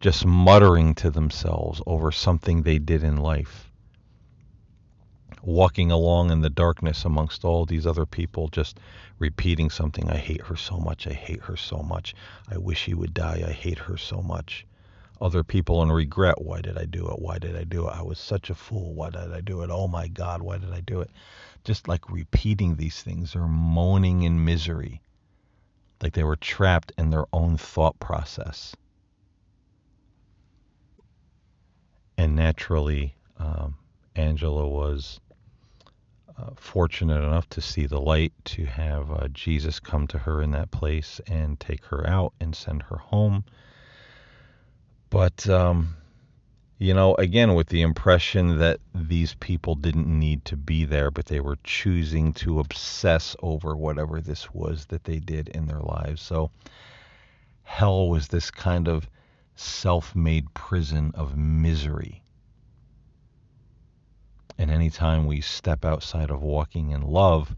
just 0.00 0.24
muttering 0.26 0.94
to 0.96 1.10
themselves 1.10 1.80
over 1.86 2.10
something 2.10 2.62
they 2.62 2.78
did 2.78 3.04
in 3.04 3.16
life 3.16 3.71
walking 5.42 5.90
along 5.90 6.30
in 6.30 6.40
the 6.40 6.50
darkness 6.50 7.04
amongst 7.04 7.44
all 7.44 7.66
these 7.66 7.86
other 7.86 8.06
people, 8.06 8.48
just 8.48 8.78
repeating 9.18 9.70
something. 9.70 10.08
I 10.08 10.16
hate 10.16 10.42
her 10.42 10.56
so 10.56 10.78
much. 10.78 11.06
I 11.06 11.12
hate 11.12 11.42
her 11.42 11.56
so 11.56 11.78
much. 11.78 12.14
I 12.48 12.58
wish 12.58 12.84
he 12.84 12.94
would 12.94 13.12
die. 13.12 13.42
I 13.46 13.52
hate 13.52 13.78
her 13.78 13.96
so 13.96 14.22
much. 14.22 14.66
Other 15.20 15.44
people 15.44 15.82
in 15.82 15.92
regret. 15.92 16.42
Why 16.42 16.60
did 16.60 16.78
I 16.78 16.84
do 16.84 17.08
it? 17.10 17.18
Why 17.20 17.38
did 17.38 17.56
I 17.56 17.64
do 17.64 17.88
it? 17.88 17.92
I 17.94 18.02
was 18.02 18.18
such 18.18 18.50
a 18.50 18.54
fool. 18.54 18.92
Why 18.94 19.10
did 19.10 19.32
I 19.32 19.40
do 19.40 19.62
it? 19.62 19.70
Oh 19.70 19.88
my 19.88 20.08
God, 20.08 20.42
why 20.42 20.58
did 20.58 20.72
I 20.72 20.80
do 20.80 21.00
it? 21.00 21.10
Just 21.64 21.86
like 21.86 22.10
repeating 22.10 22.74
these 22.74 23.02
things 23.02 23.36
or 23.36 23.46
moaning 23.46 24.22
in 24.22 24.44
misery, 24.44 25.00
like 26.00 26.12
they 26.12 26.24
were 26.24 26.36
trapped 26.36 26.92
in 26.98 27.10
their 27.10 27.26
own 27.32 27.56
thought 27.56 27.98
process. 28.00 28.74
And 32.18 32.34
naturally, 32.34 33.14
um, 33.38 33.76
Angela 34.16 34.68
was 34.68 35.20
uh, 36.42 36.50
fortunate 36.56 37.22
enough 37.22 37.48
to 37.50 37.60
see 37.60 37.86
the 37.86 38.00
light, 38.00 38.32
to 38.44 38.64
have 38.64 39.10
uh, 39.10 39.28
Jesus 39.28 39.78
come 39.78 40.06
to 40.08 40.18
her 40.18 40.42
in 40.42 40.50
that 40.52 40.70
place 40.70 41.20
and 41.26 41.60
take 41.60 41.84
her 41.84 42.06
out 42.06 42.32
and 42.40 42.56
send 42.56 42.82
her 42.82 42.96
home. 42.96 43.44
But, 45.08 45.48
um, 45.48 45.96
you 46.78 46.94
know, 46.94 47.14
again, 47.14 47.54
with 47.54 47.68
the 47.68 47.82
impression 47.82 48.58
that 48.58 48.80
these 48.94 49.34
people 49.34 49.74
didn't 49.74 50.06
need 50.06 50.44
to 50.46 50.56
be 50.56 50.84
there, 50.84 51.10
but 51.10 51.26
they 51.26 51.40
were 51.40 51.58
choosing 51.62 52.32
to 52.34 52.60
obsess 52.60 53.36
over 53.42 53.76
whatever 53.76 54.20
this 54.20 54.52
was 54.52 54.86
that 54.86 55.04
they 55.04 55.18
did 55.18 55.48
in 55.48 55.66
their 55.66 55.80
lives. 55.80 56.22
So, 56.22 56.50
hell 57.62 58.08
was 58.08 58.28
this 58.28 58.50
kind 58.50 58.88
of 58.88 59.08
self 59.54 60.16
made 60.16 60.52
prison 60.54 61.12
of 61.14 61.36
misery 61.36 62.21
and 64.58 64.70
anytime 64.70 65.26
we 65.26 65.40
step 65.40 65.84
outside 65.84 66.30
of 66.30 66.42
walking 66.42 66.90
in 66.90 67.02
love, 67.02 67.54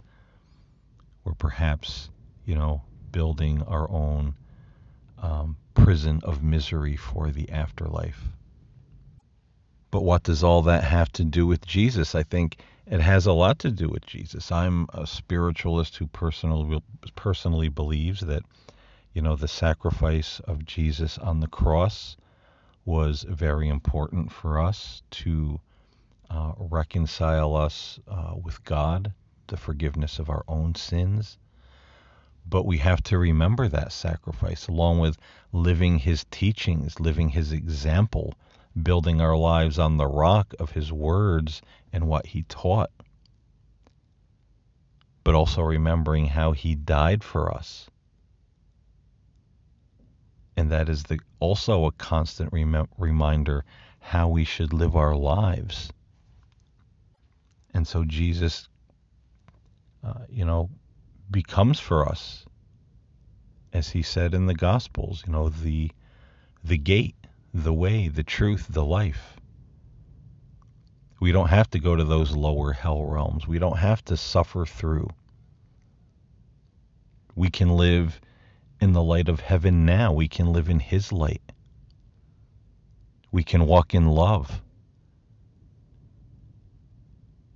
we're 1.25 1.35
perhaps, 1.35 2.11
you 2.45 2.55
know, 2.55 2.83
building 3.13 3.63
our 3.63 3.91
own 3.91 4.35
um, 5.23 5.57
prison 5.75 6.21
of 6.25 6.43
misery 6.43 6.97
for 6.97 7.31
the 7.31 7.51
afterlife. 7.51 8.23
But 9.91 10.03
what 10.03 10.25
does 10.25 10.43
all 10.43 10.63
that 10.63 10.85
have 10.85 11.13
to 11.13 11.25
do 11.25 11.47
with 11.47 11.65
Jesus? 11.67 12.15
I 12.15 12.25
think 12.25 12.59
it 12.87 13.01
has 13.01 13.27
a 13.27 13.33
lot 13.33 13.59
to 13.61 13.71
do 13.71 13.89
with 13.89 14.05
Jesus. 14.07 14.53
I'm 14.53 14.89
a 14.93 15.07
spiritualist 15.07 15.97
who 15.97 16.07
personally 16.09 16.83
personally 17.15 17.69
believes 17.69 18.21
that, 18.21 18.43
you 19.13 19.23
know, 19.23 19.37
the 19.37 19.49
sacrifice 19.49 20.41
of 20.41 20.67
Jesus 20.67 21.17
on 21.19 21.41
the 21.41 21.47
cross 21.47 22.17
was 22.85 23.25
very 23.29 23.69
important 23.69 24.31
for 24.31 24.59
us 24.59 25.03
to 25.11 25.61
uh, 26.35 26.53
reconcile 26.59 27.55
us 27.55 28.01
uh, 28.09 28.35
with 28.43 28.65
God, 28.65 29.13
the 29.47 29.57
forgiveness 29.57 30.19
of 30.19 30.29
our 30.29 30.45
own 30.49 30.75
sins. 30.75 31.39
But 32.45 32.67
we 32.67 32.79
have 32.79 33.03
to 33.05 33.19
remember 33.19 33.69
that 33.69 33.93
sacrifice 33.93 34.67
along 34.67 34.99
with 34.99 35.17
living 35.53 35.99
his 36.01 36.27
teachings, 36.33 36.99
living 36.99 37.29
his 37.29 37.53
example, 37.53 38.35
building 38.83 39.21
our 39.21 39.37
lives 39.37 39.79
on 39.79 39.97
the 39.97 40.09
rock 40.09 40.55
of 40.59 40.73
his 40.73 40.93
words 40.93 41.63
and 41.93 42.09
what 42.09 42.27
he 42.27 42.43
taught. 42.43 42.91
But 45.23 45.37
also 45.37 45.63
remembering 45.63 46.27
how 46.27 46.51
he 46.51 46.75
died 46.75 47.23
for 47.23 47.55
us. 47.55 47.89
And 50.57 50.71
that 50.73 50.89
is 50.89 51.05
the, 51.05 51.21
also 51.39 51.85
a 51.85 51.93
constant 51.93 52.53
rem- 52.53 52.89
reminder 52.99 53.65
how 54.01 54.29
we 54.29 54.45
should 54.45 54.73
live 54.73 54.97
our 54.97 55.15
lives 55.15 55.91
and 57.75 57.87
so 57.87 58.05
Jesus, 58.05 58.69
uh, 60.05 60.21
you 60.31 60.45
know, 60.45 60.71
becomes 61.31 61.81
for 61.81 62.09
us, 62.09 62.47
as 63.73 63.91
he 63.91 64.03
said 64.03 64.33
in 64.33 64.47
the 64.47 64.55
Gospels, 64.55 65.25
you 65.27 65.33
know, 65.33 65.49
the 65.49 65.91
the 66.63 66.79
gate, 66.79 67.17
the 67.53 67.75
way, 67.75 68.09
the 68.09 68.23
truth, 68.23 68.69
the 68.71 68.85
life. 68.85 69.37
We 71.21 71.33
don't 71.33 71.49
have 71.49 71.69
to 71.71 71.79
go 71.79 71.97
to 71.97 72.05
those 72.05 72.33
lower 72.33 72.73
hell 72.73 73.05
realms. 73.05 73.47
We 73.47 73.59
don't 73.59 73.79
have 73.79 74.05
to 74.07 74.17
suffer 74.17 74.65
through. 74.65 75.09
We 77.35 77.51
can 77.51 77.71
live 77.71 78.21
in 78.81 78.93
the 78.93 79.03
light 79.03 79.29
of 79.29 79.41
heaven 79.41 79.85
now. 79.85 80.13
We 80.13 80.29
can 80.29 80.53
live 80.53 80.69
in 80.69 80.79
His 80.81 81.13
light. 81.13 81.53
We 83.33 83.43
can 83.43 83.67
walk 83.67 83.95
in 83.95 84.07
love. 84.07 84.63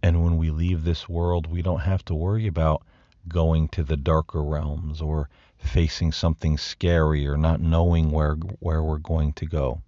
And 0.02 0.22
when 0.22 0.36
we 0.36 0.50
leave 0.50 0.84
this 0.84 1.08
world, 1.08 1.46
we 1.46 1.62
don't 1.62 1.80
have 1.80 2.04
to 2.06 2.14
worry 2.14 2.46
about 2.46 2.82
going 3.26 3.68
to 3.68 3.82
the 3.82 3.96
darker 3.96 4.42
realms 4.42 5.00
or 5.00 5.28
facing 5.56 6.12
something 6.12 6.56
scary 6.56 7.26
or 7.26 7.36
not 7.36 7.60
knowing 7.60 8.10
where 8.10 8.34
where 8.60 8.82
we're 8.82 8.98
going 8.98 9.32
to 9.34 9.46
go. 9.46 9.82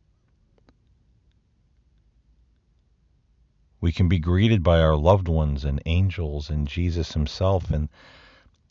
We 3.80 3.92
can 3.92 4.08
be 4.08 4.18
greeted 4.18 4.62
by 4.62 4.80
our 4.80 4.96
loved 4.96 5.28
ones 5.28 5.64
and 5.64 5.80
angels 5.86 6.50
and 6.50 6.68
Jesus 6.68 7.12
himself 7.12 7.70
and 7.70 7.88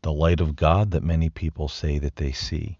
the 0.01 0.13
light 0.13 0.39
of 0.39 0.55
God 0.55 0.91
that 0.91 1.03
many 1.03 1.29
people 1.29 1.67
say 1.67 1.97
that 1.99 2.17
they 2.17 2.31
see. 2.31 2.78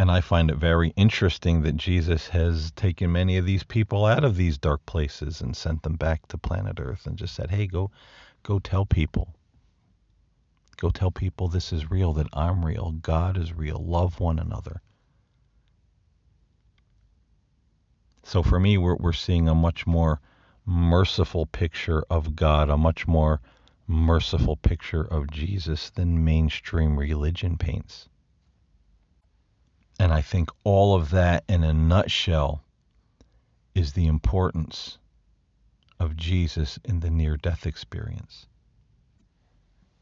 And 0.00 0.10
I 0.10 0.22
find 0.22 0.50
it 0.50 0.56
very 0.56 0.94
interesting 0.96 1.60
that 1.60 1.76
Jesus 1.76 2.28
has 2.28 2.70
taken 2.70 3.12
many 3.12 3.36
of 3.36 3.44
these 3.44 3.64
people 3.64 4.06
out 4.06 4.24
of 4.24 4.34
these 4.34 4.56
dark 4.56 4.86
places 4.86 5.42
and 5.42 5.54
sent 5.54 5.82
them 5.82 5.96
back 5.96 6.26
to 6.28 6.38
planet 6.38 6.80
Earth 6.80 7.06
and 7.06 7.18
just 7.18 7.34
said, 7.34 7.50
"Hey, 7.50 7.66
go 7.66 7.90
go 8.42 8.58
tell 8.58 8.86
people. 8.86 9.34
Go 10.78 10.88
tell 10.88 11.10
people 11.10 11.48
this 11.48 11.70
is 11.70 11.90
real, 11.90 12.14
that 12.14 12.28
I'm 12.32 12.64
real, 12.64 12.92
God 12.92 13.36
is 13.36 13.52
real, 13.52 13.76
love 13.76 14.20
one 14.20 14.38
another." 14.38 14.80
So 18.22 18.42
for 18.42 18.58
me, 18.58 18.78
we're 18.78 18.96
we're 18.96 19.12
seeing 19.12 19.50
a 19.50 19.54
much 19.54 19.86
more 19.86 20.22
merciful 20.64 21.44
picture 21.44 22.04
of 22.08 22.34
God, 22.34 22.70
a 22.70 22.78
much 22.78 23.06
more 23.06 23.42
merciful 23.86 24.56
picture 24.56 25.04
of 25.04 25.30
Jesus 25.30 25.90
than 25.90 26.24
mainstream 26.24 26.98
religion 26.98 27.58
paints. 27.58 28.08
And 30.00 30.14
I 30.14 30.22
think 30.22 30.48
all 30.64 30.94
of 30.94 31.10
that 31.10 31.44
in 31.46 31.62
a 31.62 31.74
nutshell 31.74 32.64
is 33.74 33.92
the 33.92 34.06
importance 34.06 34.96
of 35.98 36.16
Jesus 36.16 36.78
in 36.86 37.00
the 37.00 37.10
near 37.10 37.36
death 37.36 37.66
experience. 37.66 38.46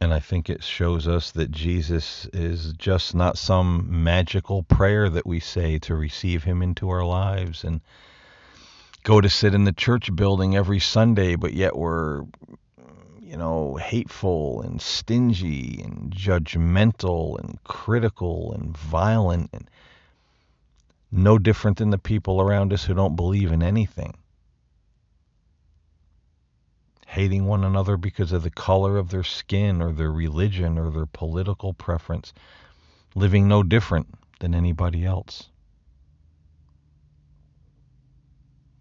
And 0.00 0.14
I 0.14 0.20
think 0.20 0.48
it 0.48 0.62
shows 0.62 1.08
us 1.08 1.32
that 1.32 1.50
Jesus 1.50 2.28
is 2.32 2.74
just 2.74 3.12
not 3.12 3.36
some 3.36 4.04
magical 4.04 4.62
prayer 4.62 5.10
that 5.10 5.26
we 5.26 5.40
say 5.40 5.80
to 5.80 5.96
receive 5.96 6.44
him 6.44 6.62
into 6.62 6.88
our 6.90 7.04
lives 7.04 7.64
and 7.64 7.80
go 9.02 9.20
to 9.20 9.28
sit 9.28 9.52
in 9.52 9.64
the 9.64 9.72
church 9.72 10.14
building 10.14 10.54
every 10.54 10.78
Sunday, 10.78 11.34
but 11.34 11.54
yet 11.54 11.76
we're, 11.76 12.22
you 13.20 13.36
know, 13.36 13.74
hateful 13.74 14.62
and 14.62 14.80
stingy 14.80 15.82
and 15.82 16.14
judgmental 16.14 17.36
and 17.40 17.58
critical 17.64 18.52
and 18.52 18.76
violent 18.76 19.50
and 19.52 19.68
no 21.10 21.38
different 21.38 21.78
than 21.78 21.90
the 21.90 21.98
people 21.98 22.40
around 22.40 22.72
us 22.72 22.84
who 22.84 22.94
don't 22.94 23.16
believe 23.16 23.52
in 23.52 23.62
anything. 23.62 24.14
Hating 27.06 27.46
one 27.46 27.64
another 27.64 27.96
because 27.96 28.32
of 28.32 28.42
the 28.42 28.50
color 28.50 28.98
of 28.98 29.10
their 29.10 29.24
skin 29.24 29.80
or 29.80 29.92
their 29.92 30.12
religion 30.12 30.78
or 30.78 30.90
their 30.90 31.06
political 31.06 31.72
preference, 31.72 32.34
living 33.14 33.48
no 33.48 33.62
different 33.62 34.06
than 34.40 34.54
anybody 34.54 35.06
else. 35.06 35.48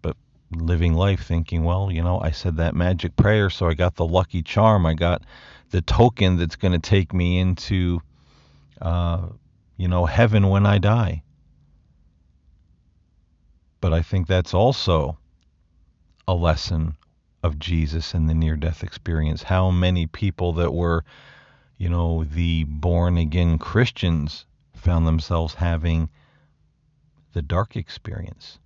But 0.02 0.16
living 0.52 0.92
life 0.92 1.24
thinking, 1.24 1.64
well, 1.64 1.90
you 1.90 2.02
know, 2.02 2.20
I 2.20 2.30
said 2.30 2.56
that 2.58 2.74
magic 2.74 3.16
prayer, 3.16 3.48
so 3.48 3.66
I 3.66 3.74
got 3.74 3.94
the 3.94 4.06
lucky 4.06 4.42
charm. 4.42 4.84
I 4.84 4.92
got 4.92 5.22
the 5.70 5.80
token 5.80 6.36
that's 6.36 6.56
going 6.56 6.72
to 6.72 6.78
take 6.78 7.14
me 7.14 7.38
into, 7.38 8.00
uh, 8.82 9.28
you 9.78 9.88
know, 9.88 10.04
heaven 10.04 10.48
when 10.48 10.66
I 10.66 10.76
die. 10.76 11.22
But 13.80 13.92
I 13.92 14.02
think 14.02 14.26
that's 14.26 14.54
also 14.54 15.18
a 16.26 16.34
lesson 16.34 16.96
of 17.42 17.58
Jesus 17.58 18.14
and 18.14 18.28
the 18.28 18.34
near 18.34 18.56
death 18.56 18.82
experience. 18.82 19.44
How 19.44 19.70
many 19.70 20.06
people 20.06 20.52
that 20.54 20.74
were, 20.74 21.04
you 21.76 21.88
know, 21.88 22.24
the 22.24 22.64
born 22.64 23.16
again 23.16 23.58
Christians 23.58 24.44
found 24.74 25.06
themselves 25.06 25.54
having 25.54 26.08
the 27.32 27.42
dark 27.42 27.76
experience 27.76 28.58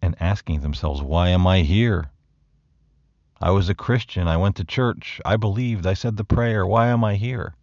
and 0.00 0.14
asking 0.20 0.60
themselves, 0.60 1.02
why 1.02 1.28
am 1.30 1.46
I 1.46 1.60
here? 1.60 2.10
I 3.40 3.50
was 3.50 3.68
a 3.68 3.74
Christian. 3.74 4.28
I 4.28 4.36
went 4.36 4.56
to 4.56 4.64
church. 4.64 5.20
I 5.24 5.36
believed. 5.36 5.86
I 5.86 5.94
said 5.94 6.16
the 6.16 6.24
prayer. 6.24 6.66
Why 6.66 6.88
am 6.88 7.02
I 7.02 7.14
here? 7.16 7.54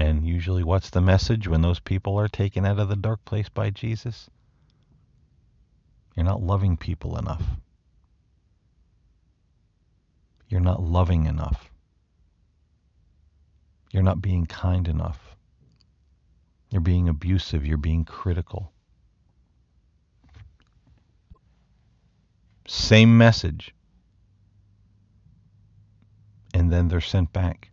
And 0.00 0.26
usually, 0.26 0.64
what's 0.64 0.88
the 0.88 1.02
message 1.02 1.46
when 1.46 1.60
those 1.60 1.78
people 1.78 2.18
are 2.18 2.26
taken 2.26 2.64
out 2.64 2.78
of 2.78 2.88
the 2.88 2.96
dark 2.96 3.22
place 3.26 3.50
by 3.50 3.68
Jesus? 3.68 4.30
You're 6.16 6.24
not 6.24 6.42
loving 6.42 6.78
people 6.78 7.18
enough. 7.18 7.42
You're 10.48 10.62
not 10.62 10.82
loving 10.82 11.26
enough. 11.26 11.70
You're 13.92 14.02
not 14.02 14.22
being 14.22 14.46
kind 14.46 14.88
enough. 14.88 15.36
You're 16.70 16.80
being 16.80 17.06
abusive. 17.06 17.66
You're 17.66 17.76
being 17.76 18.06
critical. 18.06 18.72
Same 22.66 23.18
message. 23.18 23.74
And 26.54 26.72
then 26.72 26.88
they're 26.88 27.02
sent 27.02 27.34
back 27.34 27.69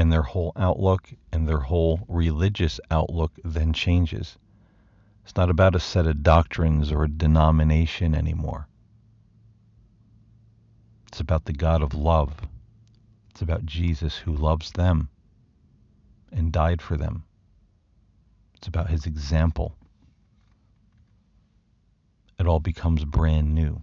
and 0.00 0.10
their 0.10 0.22
whole 0.22 0.50
outlook 0.56 1.10
and 1.30 1.46
their 1.46 1.58
whole 1.58 2.00
religious 2.08 2.80
outlook 2.90 3.32
then 3.44 3.74
changes. 3.74 4.38
It's 5.24 5.36
not 5.36 5.50
about 5.50 5.74
a 5.74 5.78
set 5.78 6.06
of 6.06 6.22
doctrines 6.22 6.90
or 6.90 7.04
a 7.04 7.08
denomination 7.10 8.14
anymore. 8.14 8.66
It's 11.06 11.20
about 11.20 11.44
the 11.44 11.52
God 11.52 11.82
of 11.82 11.92
love. 11.92 12.32
It's 13.28 13.42
about 13.42 13.66
Jesus 13.66 14.16
who 14.16 14.32
loves 14.34 14.72
them 14.72 15.10
and 16.32 16.50
died 16.50 16.80
for 16.80 16.96
them. 16.96 17.24
It's 18.54 18.68
about 18.68 18.88
his 18.88 19.04
example. 19.04 19.76
It 22.38 22.46
all 22.46 22.60
becomes 22.60 23.04
brand 23.04 23.54
new. 23.54 23.82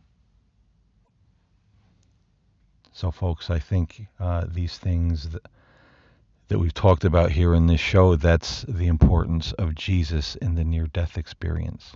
So, 2.92 3.12
folks, 3.12 3.52
I 3.52 3.60
think 3.60 4.08
uh, 4.20 4.46
these 4.50 4.80
things. 4.80 5.30
That, 5.30 5.46
that 6.48 6.60
we've 6.60 6.74
talked 6.74 7.04
about 7.04 7.32
here 7.32 7.54
in 7.54 7.68
this 7.68 7.80
show, 7.82 8.16
that's 8.16 8.64
the 8.68 8.88
importance 8.88 9.52
of 9.54 9.76
Jesus 9.76 10.36
in 10.36 10.56
the 10.56 10.64
near 10.64 10.88
death 10.88 11.18
experience. 11.18 11.94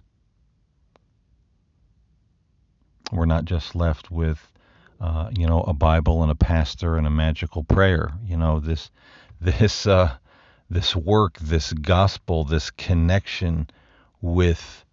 We're 3.11 3.25
not 3.25 3.45
just 3.45 3.75
left 3.75 4.11
with, 4.11 4.51
uh, 4.99 5.29
you 5.35 5.47
know, 5.47 5.61
a 5.61 5.73
Bible 5.73 6.21
and 6.21 6.31
a 6.31 6.35
pastor 6.35 6.97
and 6.97 7.05
a 7.05 7.11
magical 7.11 7.63
prayer. 7.63 8.11
You 8.25 8.37
know, 8.37 8.59
this, 8.59 8.89
this, 9.41 9.87
uh, 9.87 10.15
this 10.69 10.95
work, 10.95 11.37
this 11.39 11.73
gospel, 11.73 12.45
this 12.45 12.71
connection 12.71 13.69
with, 14.21 14.85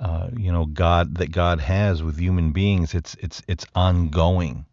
uh, 0.00 0.30
you 0.36 0.52
know, 0.52 0.64
God 0.64 1.16
that 1.16 1.32
God 1.32 1.60
has 1.60 2.02
with 2.02 2.18
human 2.18 2.52
beings. 2.52 2.94
It's 2.94 3.14
it's 3.16 3.42
it's 3.46 3.66
ongoing. 3.74 4.64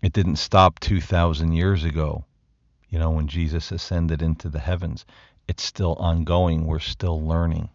It 0.00 0.12
didn't 0.12 0.36
stop 0.36 0.78
2,000 0.78 1.52
years 1.52 1.82
ago, 1.82 2.24
you 2.88 2.98
know, 2.98 3.10
when 3.10 3.26
Jesus 3.26 3.72
ascended 3.72 4.22
into 4.22 4.48
the 4.48 4.60
heavens. 4.60 5.04
It's 5.48 5.62
still 5.62 5.94
ongoing. 5.94 6.66
We're 6.66 6.78
still 6.78 7.20
learning. 7.20 7.70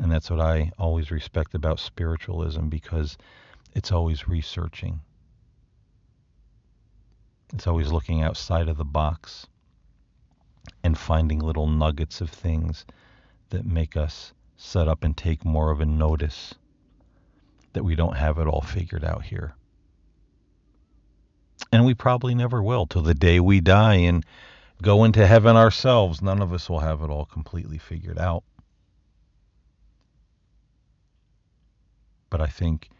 And 0.00 0.12
that's 0.12 0.30
what 0.30 0.40
I 0.40 0.72
always 0.78 1.10
respect 1.10 1.54
about 1.54 1.80
spiritualism 1.80 2.68
because 2.68 3.16
it's 3.74 3.90
always 3.90 4.28
researching. 4.28 5.00
It's 7.54 7.66
always 7.66 7.90
looking 7.90 8.22
outside 8.22 8.68
of 8.68 8.76
the 8.76 8.84
box 8.84 9.46
and 10.84 10.98
finding 10.98 11.38
little 11.38 11.66
nuggets 11.66 12.20
of 12.20 12.30
things 12.30 12.84
that 13.50 13.64
make 13.64 13.96
us 13.96 14.32
set 14.56 14.88
up 14.88 15.02
and 15.02 15.16
take 15.16 15.44
more 15.44 15.70
of 15.70 15.80
a 15.80 15.86
notice 15.86 16.54
that 17.72 17.84
we 17.84 17.94
don't 17.94 18.16
have 18.16 18.38
it 18.38 18.46
all 18.46 18.60
figured 18.60 19.04
out 19.04 19.24
here. 19.24 19.54
And 21.72 21.84
we 21.84 21.94
probably 21.94 22.34
never 22.34 22.62
will 22.62 22.86
till 22.86 23.02
the 23.02 23.14
day 23.14 23.40
we 23.40 23.60
die 23.60 23.96
and 23.96 24.24
go 24.82 25.04
into 25.04 25.26
heaven 25.26 25.56
ourselves. 25.56 26.22
None 26.22 26.40
of 26.40 26.52
us 26.52 26.68
will 26.68 26.80
have 26.80 27.02
it 27.02 27.10
all 27.10 27.26
completely 27.26 27.78
figured 27.78 28.18
out. 28.18 28.44
But 32.30 32.40
I 32.40 32.46
think 32.46 32.90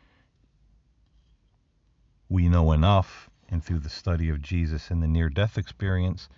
we 2.29 2.49
know 2.49 2.73
enough, 2.73 3.31
and 3.49 3.65
through 3.65 3.81
the 3.81 3.89
study 3.89 4.29
of 4.29 4.43
Jesus 4.43 4.91
and 4.91 5.03
the 5.03 5.07
near 5.07 5.29
death 5.29 5.57
experience, 5.57 6.29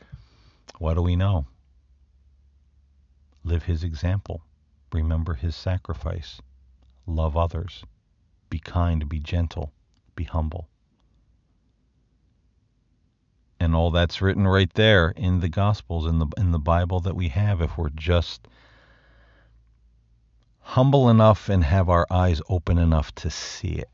what 0.79 0.95
do 0.95 1.03
we 1.03 1.16
know? 1.16 1.47
Live 3.45 3.64
his 3.64 3.83
example. 3.83 4.43
Remember 4.93 5.35
his 5.35 5.57
sacrifice. 5.57 6.41
Love 7.07 7.37
others. 7.37 7.85
Be 8.51 8.59
kind, 8.59 9.09
be 9.09 9.21
gentle, 9.21 9.73
be 10.14 10.25
humble 10.25 10.68
and 13.61 13.74
all 13.74 13.90
that's 13.90 14.22
written 14.22 14.48
right 14.48 14.72
there 14.74 15.11
in 15.11 15.40
the 15.40 15.48
gospels 15.48 16.06
in 16.06 16.18
the 16.18 16.26
in 16.36 16.50
the 16.50 16.58
bible 16.58 16.98
that 17.00 17.14
we 17.14 17.28
have 17.28 17.61
if 17.61 17.76
we're 17.78 17.90
just 17.90 18.48
humble 20.70 21.11
enough 21.11 21.48
and 21.48 21.64
have 21.64 21.88
our 21.88 22.06
eyes 22.11 22.40
open 22.48 22.78
enough 22.78 23.12
to 23.16 23.28
see 23.28 23.72
it. 23.72 23.90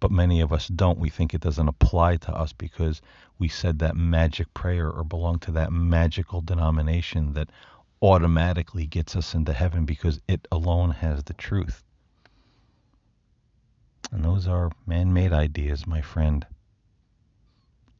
But 0.00 0.10
many 0.10 0.40
of 0.40 0.50
us 0.50 0.66
don't. 0.66 0.98
We 0.98 1.10
think 1.10 1.34
it 1.34 1.42
doesn't 1.42 1.68
apply 1.68 2.16
to 2.16 2.34
us 2.34 2.54
because 2.54 3.02
we 3.38 3.48
said 3.48 3.80
that 3.80 3.96
magic 3.96 4.52
prayer 4.54 4.90
or 4.90 5.04
belong 5.04 5.40
to 5.40 5.50
that 5.52 5.72
magical 5.72 6.40
denomination 6.40 7.34
that 7.34 7.50
automatically 8.00 8.86
gets 8.86 9.14
us 9.14 9.34
into 9.34 9.52
heaven 9.52 9.84
because 9.84 10.22
it 10.26 10.48
alone 10.50 10.90
has 10.90 11.22
the 11.24 11.34
truth. 11.34 11.84
And 14.10 14.24
those 14.24 14.48
are 14.48 14.70
man 14.86 15.12
made 15.12 15.34
ideas, 15.34 15.86
my 15.86 16.00
friend. 16.00 16.46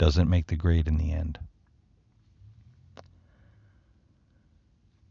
Doesn't 0.00 0.30
make 0.30 0.46
the 0.46 0.56
grade 0.56 0.88
in 0.88 0.96
the 0.96 1.12
end. 1.12 1.38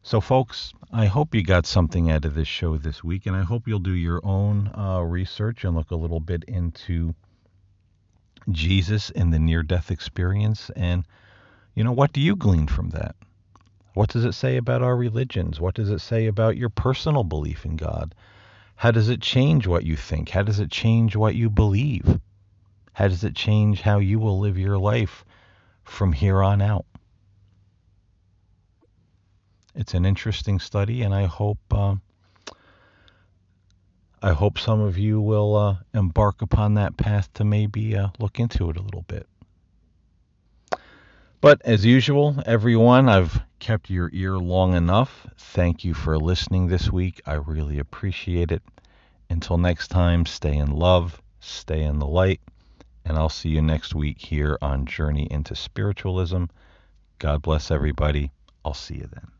So, 0.02 0.20
folks, 0.20 0.74
I 0.92 1.06
hope 1.06 1.36
you 1.36 1.44
got 1.44 1.68
something 1.68 2.10
out 2.10 2.26
of 2.26 2.34
this 2.34 2.48
show 2.48 2.76
this 2.76 3.04
week, 3.04 3.28
and 3.28 3.36
I 3.36 3.44
hope 3.44 3.68
you'll 3.68 3.78
do 3.78 3.94
your 3.94 4.20
own 4.24 4.72
uh, 4.76 5.02
research 5.02 5.64
and 5.64 5.76
look 5.76 5.92
a 5.92 5.96
little 5.96 6.20
bit 6.20 6.44
into 6.46 7.14
Jesus 8.50 9.12
and 9.12 9.32
the 9.32 9.38
near 9.38 9.62
death 9.62 9.92
experience. 9.92 10.72
And, 10.76 11.04
you 11.76 11.84
know, 11.84 11.92
what 11.92 12.12
do 12.12 12.20
you 12.20 12.36
glean 12.36 12.66
from 12.66 12.90
that? 12.90 13.16
What 13.94 14.10
does 14.10 14.26
it 14.26 14.34
say 14.34 14.58
about 14.58 14.82
our 14.82 14.96
religions? 14.96 15.60
What 15.60 15.76
does 15.76 15.92
it 15.92 16.02
say 16.02 16.26
about 16.26 16.58
your 16.58 16.70
personal 16.70 17.24
belief 17.24 17.64
in 17.64 17.76
God? 17.76 18.16
How 18.76 18.90
does 18.90 19.08
it 19.08 19.22
change 19.22 19.68
what 19.68 19.86
you 19.86 19.96
think? 19.96 20.30
How 20.30 20.42
does 20.42 20.60
it 20.60 20.72
change 20.72 21.16
what 21.16 21.36
you 21.36 21.52
believe? 21.52 22.20
How 23.00 23.08
does 23.08 23.24
it 23.24 23.34
change 23.34 23.80
how 23.80 24.00
you 24.00 24.20
will 24.20 24.39
live 24.39 24.58
your 24.58 24.78
life 24.78 25.24
from 25.86 26.12
here 26.12 26.43
on 26.43 26.62
out? 26.62 26.86
It's 29.74 29.93
an 29.93 30.06
interesting 30.06 30.60
study, 30.60 31.04
and 31.04 31.16
I 31.16 31.24
hope 31.24 31.60
uh, 31.72 31.95
I 34.22 34.34
hope 34.34 34.60
some 34.60 34.82
of 34.82 34.97
you 34.97 35.22
will 35.22 35.56
uh, 35.56 35.78
embark 35.93 36.41
upon 36.41 36.74
that 36.74 36.97
path 36.97 37.32
to 37.36 37.45
maybe 37.45 37.95
uh, 37.95 38.10
look 38.20 38.38
into 38.38 38.70
it 38.70 38.76
a 38.76 38.82
little 38.82 39.06
bit. 39.08 39.28
But 41.39 41.62
as 41.64 41.86
usual, 41.86 42.43
everyone, 42.45 43.08
I've 43.08 43.41
kept 43.60 43.89
your 43.89 44.10
ear 44.12 44.38
long 44.38 44.74
enough. 44.74 45.26
Thank 45.38 45.86
you 45.86 45.93
for 45.93 46.20
listening 46.20 46.68
this 46.68 46.91
week. 46.91 47.22
I 47.26 47.36
really 47.36 47.80
appreciate 47.80 48.52
it. 48.52 48.62
Until 49.30 49.58
next 49.58 49.88
time, 49.88 50.26
stay 50.26 50.58
in 50.58 50.72
love, 50.72 51.22
stay 51.39 51.82
in 51.82 52.00
the 52.00 52.06
light, 52.06 52.41
and 53.06 53.18
I'll 53.18 53.30
see 53.30 53.50
you 53.50 53.62
next 53.62 53.95
week 53.95 54.20
here 54.20 54.58
on 54.62 54.86
Journey 54.86 55.28
into 55.32 55.56
Spiritualism. 55.56 56.45
God 57.20 57.41
bless 57.41 57.72
everybody. 57.72 58.32
I'll 58.64 58.74
see 58.74 58.95
you 58.95 59.10
then. 59.12 59.32